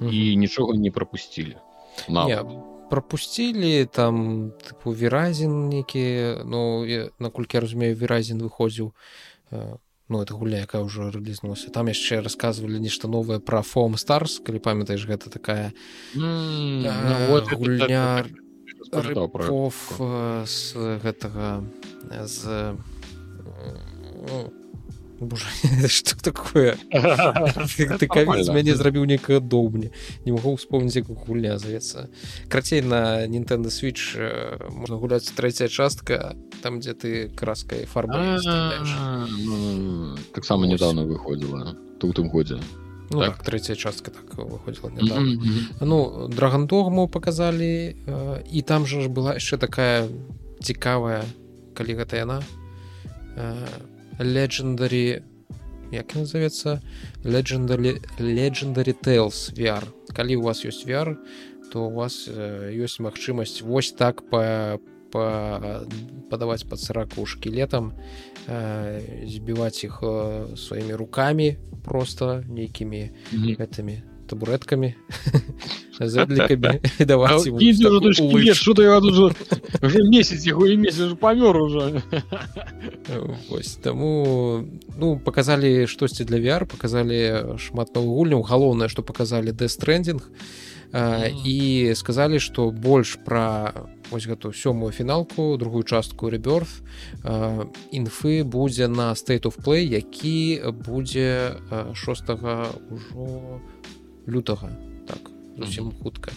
[0.00, 1.56] І нічога не пропустили.
[2.08, 2.44] На
[2.90, 6.86] пропустили там тыпу веразін некі ну
[7.18, 8.92] наколькі я разумею веразін выходзіў
[10.08, 14.60] ну это гуля якая ўжо рэлізнулася там яшчэ рассказывалі нешта новае пра фом старс калі
[14.60, 15.72] памятаеш гэта такая
[16.14, 16.92] гульня
[20.44, 21.64] з гэтага
[22.28, 22.76] з
[25.88, 26.76] что такое?
[28.54, 29.90] Мяне зрабіў некае доўбне
[30.24, 32.08] не могу вспомніць як гульня завецца
[32.48, 34.16] крацей на Nintendo switch
[34.70, 38.38] можна гуляць трэцяя частка там дзе ты краскай фарба
[40.34, 42.60] таксама недавно выходзіла тут тым годзе
[43.10, 43.36] Ну, так?
[43.36, 45.60] так третья частка так выходила mm -hmm.
[45.80, 47.96] ну драгандогму показалі
[48.52, 50.08] і там же ж была яшчэ такая
[50.62, 51.24] цікавая
[51.74, 52.42] калі гэта яна
[54.18, 55.22] legendary
[55.92, 56.80] як назовецца
[57.24, 59.84] legendary legendary tales VR
[60.14, 61.16] калі у вас ёсць VR
[61.72, 64.78] то у вас ёсць магчымасць вось так по
[65.14, 65.86] па,
[66.30, 67.92] падаваць пад сраку шкілетам
[69.30, 70.02] збіваць іх
[70.58, 71.56] сваімі руками
[71.86, 74.02] просто нейкімі гэтымі
[79.80, 82.02] табуретками месяц яго месяц памёр уже.
[83.50, 84.64] Ось таму
[84.98, 90.30] ну показалі штосьці для VR показалі шмат новых гульняў галоўнае што показалі дэстрендинг
[91.44, 93.74] і сказалі што больш пра
[94.14, 96.82] ось гэту сёмую фіналку другую частку рэбёрф
[97.90, 101.58] інфы будзе на state of play які будзе
[101.94, 102.30] 6
[102.90, 103.60] ўжо
[104.26, 104.70] лютага
[105.06, 106.32] так зусім хутка.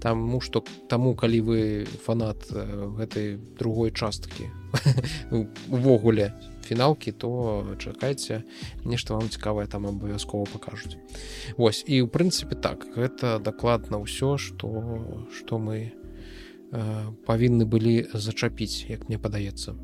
[0.00, 1.60] Таму што таму калі вы
[2.04, 4.50] фанат гэтай другой часткі
[5.72, 6.34] увогуле
[6.66, 7.30] фіналкі то
[7.78, 8.42] чакайце
[8.84, 10.98] нешта вам цікавае там абавязкова пакажуць.
[11.56, 14.68] Вось і ў прынцыпе так гэта дакладна ўсё што
[15.30, 15.92] што мы э,
[17.24, 19.78] павінны былі зачапіць як мне падаецца.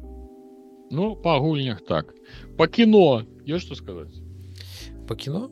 [0.90, 2.12] Ну па гульнях так.
[2.58, 4.18] Па кіно ёсць што сказаць?
[5.06, 5.48] Па кіно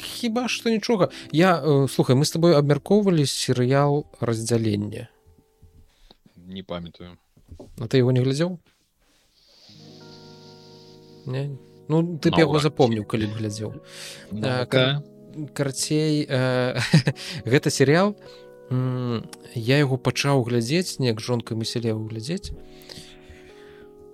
[0.00, 1.10] хіба што нічога.
[1.32, 5.08] Я э, слухай мы с тобой абмяркоўвалі серыял раздзялення
[6.46, 7.18] не памятаю.
[7.78, 8.58] А ты его не глядзеў?
[11.26, 11.58] Не?
[11.88, 13.74] ну ты б яго запомніў калі б глядзеў.
[15.54, 16.80] Карацей э,
[17.44, 18.16] гэта серыял
[19.54, 22.50] я яго пачаў глядзець неяк жонкай мы селе глядзець.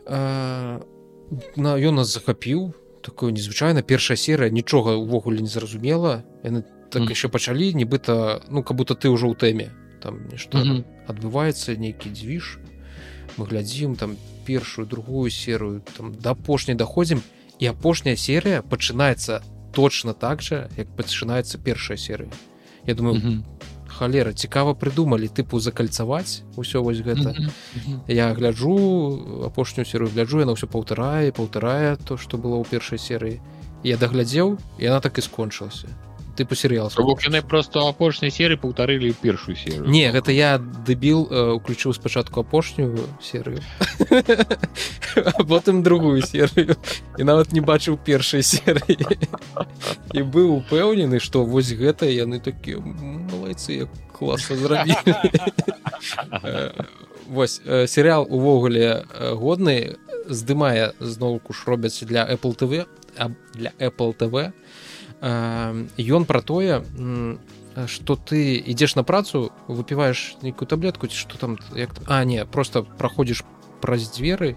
[0.05, 0.77] На
[1.57, 6.25] ён нас захапіў такое незвычайна першая серыя нічога ўвогуле не зразумела.
[6.43, 9.73] Яны так еще пачалі нібыта ну как будто ты ўжо ў тэме
[10.05, 10.61] там нешта
[11.09, 12.61] адбываецца нейкі дзвіж
[13.41, 17.25] мы глядзім там першую другую серыю там да апошняй даходзім
[17.59, 19.41] і апошняя серыя пачынаецца
[19.73, 22.29] точно так жа як пачынаецца першая серыя
[22.85, 23.41] я думаю mm -hmm.
[23.99, 27.33] Халера цікава прыдумалі тыпу закальцаваць усё вось гэта.
[27.33, 27.99] Mm -hmm.
[28.09, 28.75] я гляджу
[29.45, 33.41] апошнюю серыю гляджу яна ўсё паўтарае паўтарае то што было ў першай серыі.
[33.85, 35.89] Я даглядзеў яна так і скончылася
[36.37, 36.91] тыпу серыял
[37.25, 43.61] яны просто апошняй серы паўтарылі першую серыю не гэта я дэбіл уключыў спачатку апошнюю серыю
[45.49, 46.77] потым другую серыю
[47.19, 49.19] і нават не бачыў першай серыі.
[50.13, 54.97] І быў упэўнены што вось гэта яны такія малайцы класна зрабілі
[57.29, 59.05] вось серыал увогуле
[59.37, 59.97] годны
[60.29, 62.87] здымае зноўку ж робяць для apple tv
[63.55, 64.53] для apple tv
[65.23, 66.83] ён пра тое
[67.87, 72.83] что ты ідзеш на працу выпіваешь нейкую таблетку ці что там як а не просто
[72.83, 73.45] праходзіш
[73.81, 74.57] праз дзверы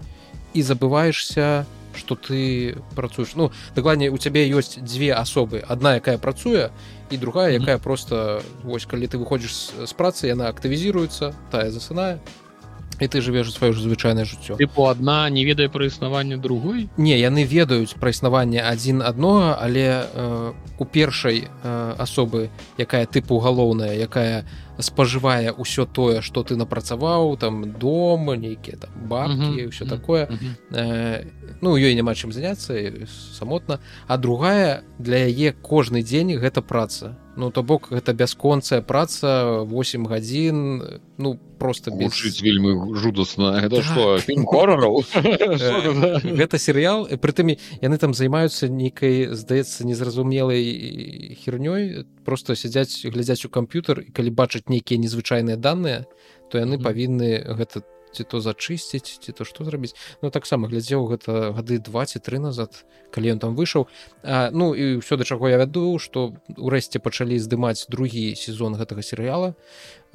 [0.54, 6.72] і забываешься что ты працуеш ну дакладней у цябе ёсць дзве асобы одна якая працуе
[7.12, 12.20] і другая якая просто вось калі ты выходзіш з працы яна актывізіруецца тая засынае
[13.00, 17.18] і ты жывеш сваё ж звычайнае жыццё тыпу адна не ведае пра існаванне другой не
[17.20, 23.94] яны ведаюць пра існаванне адзін аднога але э, у першай э, асобы якая тыпу галоўная
[24.00, 24.46] якая
[24.80, 30.28] спажывае ўсё тое што ты напрацаваў там дома нейкія там банкі ўсё такое.
[30.72, 31.26] Э,
[31.62, 32.76] ну ёй няма чым заняцца
[33.08, 33.80] самотна.
[34.08, 37.18] А другая для яе кожны дзень гэта праца.
[37.36, 40.58] Ну то бок гэта бясконцая праца 8 гадзін
[41.18, 43.60] ну просто бежыць вельмі жудасна.
[43.60, 45.04] Гэта что хоррораў
[46.40, 46.60] гэта?
[46.60, 54.12] серыял прытымі яны там займаюцца нейкай здаецца незразумелай хернёй просто сядзяць глядзяць у камп'ютар і
[54.12, 56.06] калі бачаць нейкія незвычайныя даныя
[56.50, 59.94] то яны павінны гэта ці то зачысціць ці то што зрабіць.
[60.24, 63.88] Ну таксама глядзеў гэта гады 23 назад калі ён там выйшаў.
[64.24, 69.04] А, ну і ўсё да чаго я вяду што урэшце пачалі здымаць другі сезон гэтага
[69.04, 69.54] серыяла.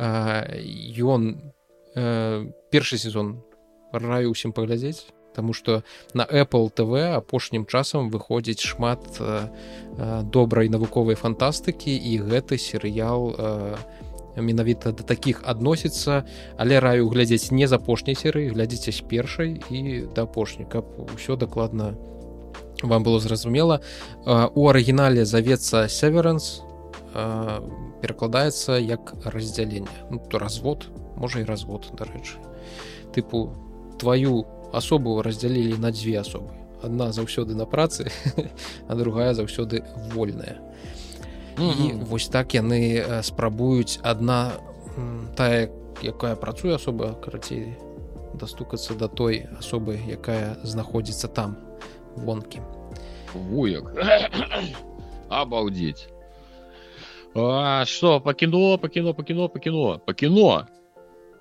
[0.00, 1.52] Ён
[1.94, 3.44] э, першы сезон
[3.92, 5.82] раю усім паглядзець Таму што
[6.14, 9.48] на Apple TV апошнім часам выходзіць шмат э,
[10.26, 13.76] добрай навуковай фантастыкі і гэты серыял э,
[14.36, 16.24] менавіта да такіх адносіцца.
[16.56, 21.36] Але раю глядзець не з апошняй серыі глядзіце з першай і да апошняй каб усё
[21.36, 21.94] дакладна
[22.82, 23.80] вам было зразумела.
[24.26, 26.62] У арыгінале завецца северанс
[28.00, 32.38] перакладаецца як раздзяленне ну, то развод можа і развод дарэчы.
[33.12, 33.52] Тыпу
[33.98, 36.50] твою асобу раздзялілі на дзве асобы
[36.82, 38.10] адна заўсёды на працы
[38.88, 40.60] а другая заўсёды вольная.
[41.60, 44.56] І вось так яны спрабуюць адна
[45.36, 45.68] тая
[46.02, 47.76] якая працуе асоба карацей
[48.34, 51.56] дастукацца да той асобы якая знаходзіцца там
[52.16, 52.64] вонкі
[53.34, 53.92] вуяк
[55.28, 56.08] абалдзець
[57.92, 60.66] что па кіно па кіно па кіно па кіно па кіно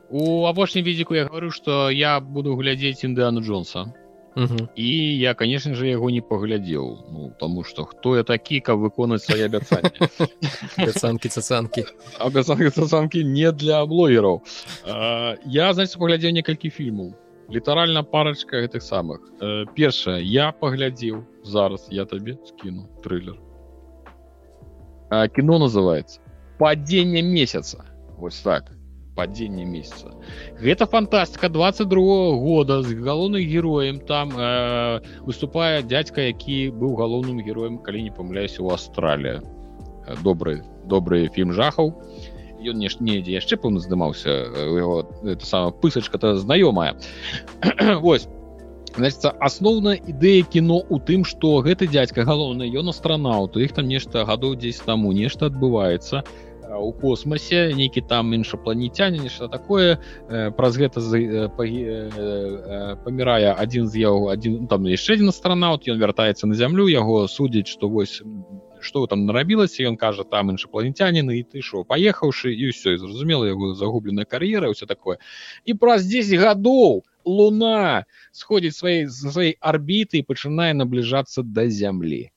[0.09, 3.93] у апошнім відзіку я говорю что я буду глядзець індыану джонса.
[4.75, 9.25] І я конечно же яго не паглядзеў ну тому что хто я такі каб выконаць
[9.25, 11.83] свае абяцанкі цацанкі
[12.19, 14.41] абяцанкі цацанкі не для блогераў
[15.45, 17.11] я значит паглядзеў некалькі фільмаў
[17.49, 19.19] літаральна парачка гэтых самых.
[19.75, 23.35] Першае я паглядзеў зараз я табе скіну трылер
[25.35, 26.21] кіно называется
[26.59, 27.83] падзенне месяца
[28.17, 28.71] вось так
[29.19, 30.15] падзенне месяца
[30.63, 33.99] гэта фантастыка 22 -го года з галоўным героем.
[33.99, 39.41] Там э, выступае дядзька які быў галоўным героем калі не памыляюся у Аўстралія
[40.23, 41.93] добры добры фільм жахаў.
[42.59, 46.95] Ён нешта недзе яшчэ пэўна здымаўся яго это сама пысачка то знаёмая.
[48.03, 48.27] Вось.
[48.97, 54.25] Значит асноўная ідэя кіно у тым што гэты дядзька галоўны ён астранаўт іх там нешта
[54.25, 56.23] гадоў 10 таму нешта адбываецца
[56.77, 59.97] у космосе нейкі там іншапланетяне нешта такое.
[60.29, 61.01] Праз гэта
[63.03, 67.67] памірае адзін з яго адзін там яшчэ адзін астранаўт ён вяртаецца на зямлю яго судзіць
[67.67, 68.21] што вось
[68.79, 73.73] что там нарабілася ён кажа там іншапланетяніны і ты що паехаўшы і ўсё зразумела яго
[73.73, 75.17] загубленая кар'ера ўсё такое.
[75.65, 82.29] І праз 10 гадоў луна сходзіць сваей за сваёй арбіты і пачынае набліжацца да зямлі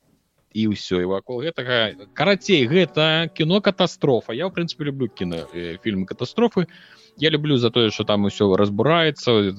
[0.54, 4.32] і ўсё і вакол гэтага карацей гэта кіно катастрофа.
[4.32, 5.48] Я в прынцыпе люблю кіно
[5.82, 6.66] фільмы катастрофы.
[7.16, 9.52] Я люблю за тое что там усё разбураецца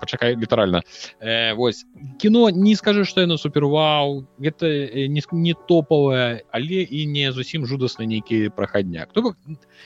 [0.00, 0.82] пачакай літаральна
[1.20, 1.84] э, вось
[2.18, 4.66] кіно не скажу что яно суперваў гэта
[5.08, 9.34] не, не топавая але і не зусім жудасны нейкі прахадняк то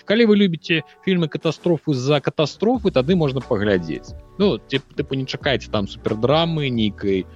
[0.04, 5.88] калі вы любіце фільмы катастрофы за катастрофы тады можна паглядзець ну тыпу не чакаеце там
[5.88, 7.26] супердрамы нейкай э,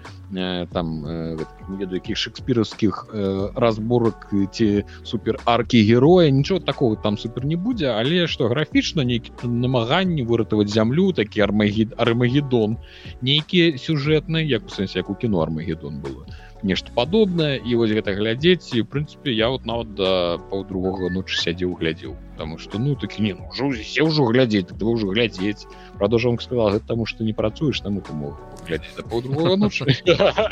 [0.72, 7.44] там э, ведаю якіх шекспіраўскіх э, разборак ці супер аркі героя нічого такого там супер
[7.44, 12.76] не будзе але што графічна нейкі намаганні выратаваць зямлю такі армагід армагеддон
[13.22, 16.26] нейкі сюжэтны як у сэнсе як у кіно армагеддон было
[16.64, 21.36] нешта падобнае і вось гэта глядзець і в прынцыпе я вот нават да паўдругога ночы
[21.36, 22.16] сядзеў глядзеў.
[22.34, 25.68] Потому что ну такі не ну, ўжо все ўжо глядзець ты ўжо глядзець.
[26.00, 29.84] Продолжам сказал гэта таму что не працуеш там ты мог глядзець да паўдругога ночы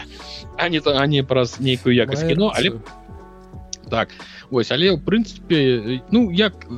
[0.61, 2.77] а не то не праз нейкую якасць кіно але
[3.89, 4.13] так
[4.51, 6.69] ось але ў прынцыпе ну як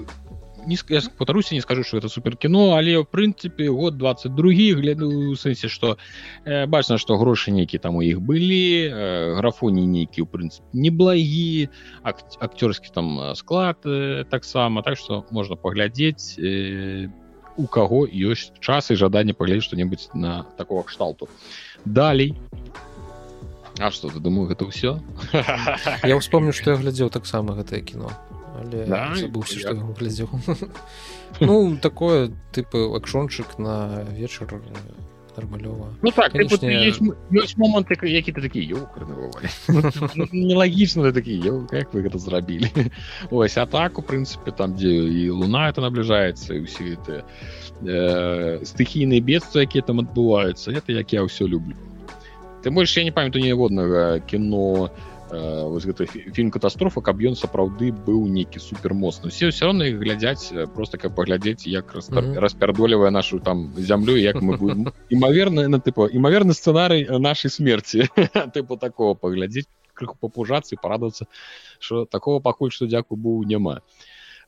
[0.66, 0.78] не
[1.19, 4.45] патаруся не скажу что это супер кіно але в прынцыпе год 22
[4.81, 5.99] гляду у сэнсе что
[6.45, 11.69] э, бачна что грошы нейкі там у іх былі э, графоні нейкі у прынцыпе неблагі
[12.03, 17.09] ак акцёрскі там склад э, таксама так что можна паглядзець э,
[17.57, 21.28] у каго ёсць час і жаданне паглядзець что-небудзь на такого кшталту.
[21.85, 22.35] Далей.
[23.78, 25.03] А что ты думаю гэта ўсё
[26.07, 28.15] я вспомню что я глядзеў таксама гэтае кіно
[28.61, 30.29] але да, забыўся што глядзеў
[31.41, 34.49] ну такое тыпы акшончык на вечар
[35.37, 36.67] нармалёва ну так Конечно...
[36.67, 37.01] ёсць,
[37.33, 38.63] ёсць момант які ты такі
[40.33, 41.41] нелагічна такі
[41.71, 42.71] как вы гэта зрабілі
[43.31, 47.25] ось а так у прынцыпе там дзе і луна это набліжаецца і ўсе это
[47.83, 51.75] э, стыхійныя бедства якія там адбываюцца это як я ўсё люблю.
[52.63, 57.36] Ты больш я не памятаю ніводнага кіно на Э, вось гэты фільм катастрофа каб ён
[57.36, 62.24] сапраўды быў нейкі супермоцны все все равно их глядзяць э, просто как паглядзець як распер...
[62.24, 62.39] mm -hmm.
[62.40, 68.09] распярдолевая нашу там зямлю як мы будем імаверна на тыпу імаверны сцэнарый нашай смерти.
[68.55, 71.27] Тыпу такого паглядзець крыху папужацца і парадавацца
[71.78, 73.81] что такого пакуль что дзяку быў няма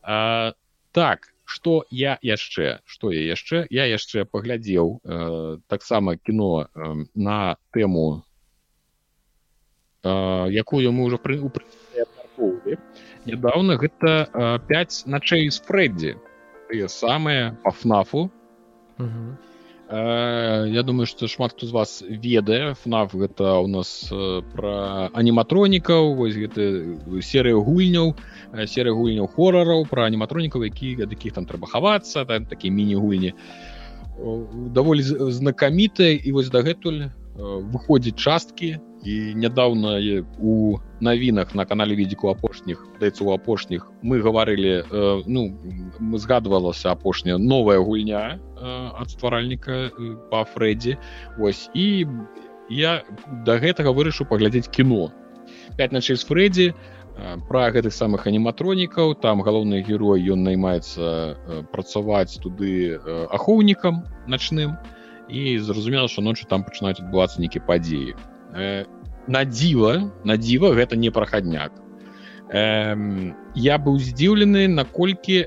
[0.03, 0.53] а,
[0.93, 7.57] так что я яшчэ что я яшчэ я яшчэ паглядзеў э, таксама кіно э, на
[7.71, 8.26] тэму
[10.51, 11.41] якую мы уже пры
[13.27, 14.29] недавно гэта
[14.69, 16.17] 5 начэй з фреддзі
[16.69, 18.31] тыя самыя по фнафу.
[19.89, 24.11] Я думаю что шмат хто з вас ведае фнаф гэта у нас
[24.53, 28.17] про аніматронікаў вось гэты серыя гульняў
[28.67, 33.35] серыя гульняў хорараў про аніматронікаў які якіх там трэба хавацца там такія міні-гульні.
[34.75, 37.07] Даволі знакамітыя і вось дагэтуль
[37.39, 40.03] выходзіць часткі і нядаўна
[40.43, 45.55] у навінах на канале відзіку апошніх даецца у апошніх мы гаварылі э, ну
[46.19, 50.99] згадвалася апошняя новая гульня э, ад стваральніка э, па фрэддзі
[51.39, 51.71] ось.
[51.75, 52.11] І
[52.69, 53.07] я
[53.47, 55.15] да гэтага вырашыў паглядзець кіно.
[55.79, 56.67] 5 начэй з фрэддзі
[57.47, 59.15] пра гэтых самых аніматронікаў.
[59.23, 62.99] Там галоўны герой ён наймаецца працаваць туды
[63.31, 64.77] ахоўнікам начным.
[65.31, 68.19] І зразумела што ночы там пачынаюць адбывацца нейкія падзеі
[69.27, 71.73] на дзіва на дзіва гэта не прахадняк
[72.51, 72.97] э,
[73.55, 75.47] я быў здзіўлены наколькі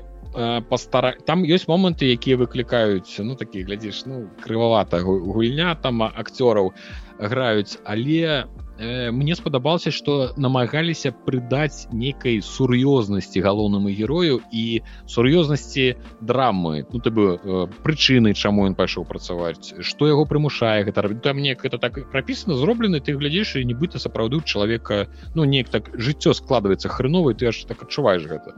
[0.68, 6.72] пастара там ёсць моманты якія выклікаюць ну такі глядзіш ну крывавата гульня там акцёраў
[7.18, 8.44] граюць але
[8.80, 16.86] э, мне спадабалася что намагаліся прыдаць нейкай сур'ёзнасці галоўнаму герою і сур'ёзнасці драмы.
[16.92, 21.52] Ну ты бы э, прычыны чаму ён пайшоў працаваць что яго прымушае гэта там мне
[21.52, 26.88] это так прапісана зроблены ты глядзіш і нібыта сапраўды чалавека ну неяк так жыццё складваецца
[26.88, 28.56] хреновай ты аж так адчуваеш гэта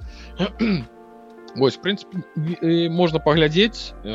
[1.57, 4.13] Вось прынцыпе можна паглядзець э,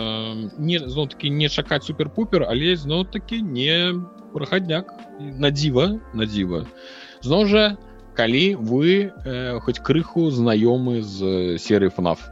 [0.57, 3.93] не зноў таки не чакаць супер-пупер але зноў таки не
[4.33, 4.89] прахадняк
[5.19, 6.65] на дзіва на дзіва
[7.21, 7.65] зноў жа
[8.17, 12.25] калі вы э, хоць крыху знаёмы з серыі фнаф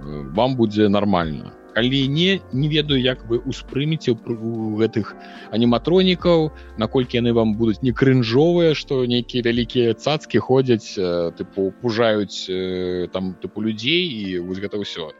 [0.00, 5.14] вам будзе нормально калі не не ведаю як вы успрымеце у гэтых
[5.50, 10.94] аніматронікаў наколькі яны вам будуць не крынжовыя што нейкія вялікія цацкі ходзяць
[11.38, 12.46] тыпу пужаюць
[13.12, 15.10] там тыпу людзей і вось гэта ўсё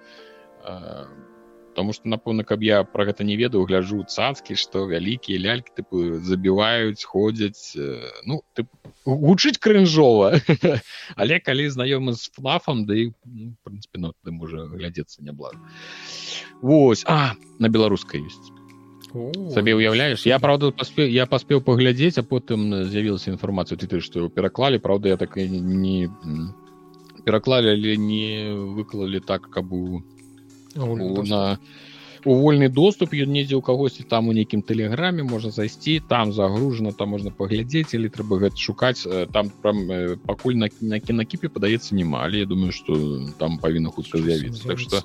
[1.77, 6.21] Таму што напэўна каб я пра гэта не ведаю гляджу цацкі што вялікія лялькі тыпу
[6.27, 7.79] забіваюць ходзяць
[8.27, 8.67] ну ты
[9.07, 10.35] гучыць крынжова
[11.21, 15.55] але калі знаёмы з фнафам да і ну, прынпе ну, ты можа глядзецца нябла
[16.61, 18.51] Вось а на беларускай ёсць
[19.55, 24.29] сабе уяўляеш я правда паспеў я паспеў паглядзець а потым з'явілася інфармацыя ты ты што
[24.29, 26.11] пераклалі Праўда я так не
[27.25, 30.03] пераклалі але не выклалі так каб у
[30.75, 31.59] на
[32.25, 33.15] у вольны доступ.
[33.15, 37.95] ён недзе ў кагосьці там у нейкім тэлеграме можна зайсці там загружана там можна паглядзець
[37.95, 39.89] или трэба гэта шукаць там прям
[40.27, 42.95] пакуль на, на кінакіпе падаецца нема але я думаю что
[43.39, 44.69] там павінна хутка з'явіцца.
[44.69, 45.03] Так что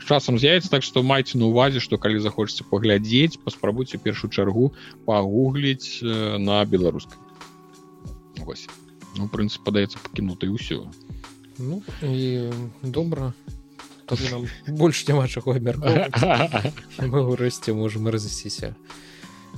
[0.00, 4.72] часам з'явіцца так что майце на увазе что калі захочаце паглядзець паспрабуйце першую чаргу
[5.04, 7.18] пагугліць на беларускай.
[9.18, 10.88] Ну прынцып падаецца пакінуты ўсё.
[11.60, 12.48] Ну, і
[12.80, 13.34] добра
[14.30, 15.54] нам больш няма чаго
[17.10, 18.74] мы ўрэшце можем разысціся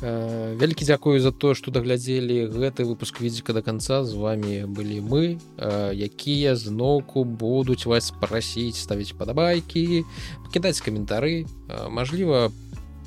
[0.03, 5.39] вялікі дзякую за то что даглядзелі гэты выпуск відзіка до конца з вами былі мы
[5.95, 10.05] якія зноўку будуць вас прасіць ставіць падабайкі
[10.45, 11.47] пакідаць каментары
[11.91, 12.51] Мажліва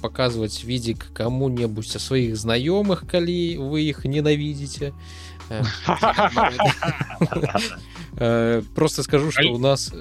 [0.01, 4.93] показывать відзік кому-небудзь са сваіх знаёмых калі вы іх ненавідзіце
[8.75, 9.91] просто скажу что у нас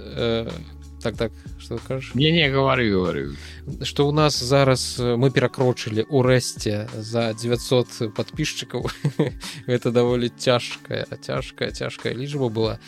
[1.04, 3.36] так так что кажешь не не говорю говорю
[3.82, 8.94] что у нас зараз э, мы перакрочылі у рэсце за 900 подписчиков.
[9.66, 12.78] Это даволі цяжкая цяжкая цяжкая лічба была.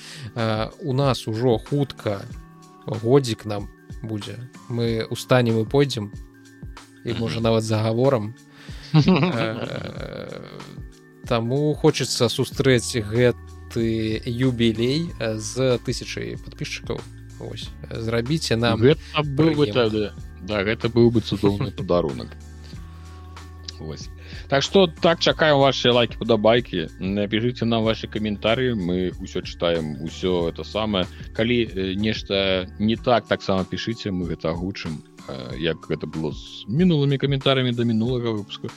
[0.81, 2.23] У нас ужо хутка
[2.87, 3.69] годзік нам
[4.03, 4.39] будзе
[4.69, 6.13] мы устанем і пойдзем
[7.05, 8.35] і можа нават заговорам
[11.27, 17.03] Таму хочется сустрэць гэты юбілей з тысячай подписчиков
[17.41, 17.69] ось.
[17.91, 20.13] Зрабіце нам гэта быў бы тады.
[20.43, 22.37] Да гэта быў бы цудоўны падарунак.
[23.81, 24.09] Ось.
[24.49, 30.49] Так что так чакаем ваши лайки падабайки напишите нам ваши каментары мы ўсё читаем усё
[30.49, 34.11] это самое калі нешта не так таксама пішыце.
[34.11, 35.03] Мы гэта агучым
[35.59, 38.71] як гэта было з мінулымі каментарамі до мінулага выпуску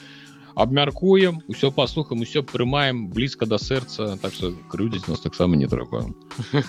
[0.54, 6.06] абмяркуем усё паслухаем усё прымаем блізка да сэрца так что крыўдзіць нас таксама не трэба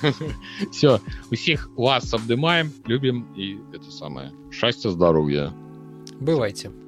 [0.71, 0.99] все
[1.31, 5.51] усіх вас абдымаем любім і это самае шчасця здароўя
[6.19, 6.80] бывайце